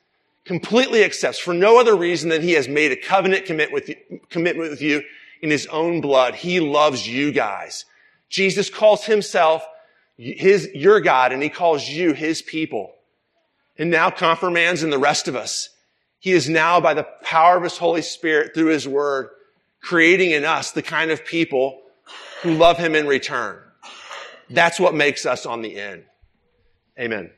Completely 0.44 1.04
accepts 1.04 1.40
for 1.40 1.54
no 1.54 1.80
other 1.80 1.96
reason 1.96 2.30
than 2.30 2.42
he 2.42 2.54
has 2.54 2.68
made 2.68 2.92
a 2.92 2.96
covenant 2.96 3.46
commit 3.46 3.72
with 3.72 3.90
you, 3.90 3.96
commitment 4.30 4.70
with 4.70 4.82
you 4.82 5.04
in 5.42 5.50
his 5.50 5.68
own 5.68 6.02
blood. 6.02 6.36
He 6.36 6.60
loves 6.60 7.08
you 7.08 7.32
guys. 7.32 7.86
Jesus 8.30 8.70
calls 8.70 9.06
himself 9.06 9.66
his, 10.18 10.70
your 10.74 11.00
God 11.00 11.32
and 11.32 11.42
he 11.42 11.50
calls 11.50 11.88
you 11.88 12.14
his 12.14 12.42
people. 12.42 12.94
And 13.78 13.90
now 13.90 14.10
confirmands 14.10 14.84
and 14.84 14.92
the 14.92 14.98
rest 14.98 15.28
of 15.28 15.36
us. 15.36 15.70
He 16.20 16.32
is 16.32 16.50
now 16.50 16.80
by 16.80 16.94
the 16.94 17.08
power 17.24 17.58
of 17.58 17.64
his 17.64 17.78
Holy 17.78 18.02
Spirit 18.02 18.54
through 18.54 18.68
his 18.68 18.88
word 18.88 19.30
creating 19.82 20.32
in 20.32 20.44
us 20.44 20.72
the 20.72 20.82
kind 20.82 21.12
of 21.12 21.24
people 21.24 21.82
who 22.42 22.54
love 22.54 22.78
him 22.78 22.96
in 22.96 23.08
return. 23.08 23.60
That's 24.50 24.80
what 24.80 24.96
makes 24.96 25.26
us 25.26 25.46
on 25.46 25.62
the 25.62 25.80
end. 25.80 26.06
Amen. 27.00 27.32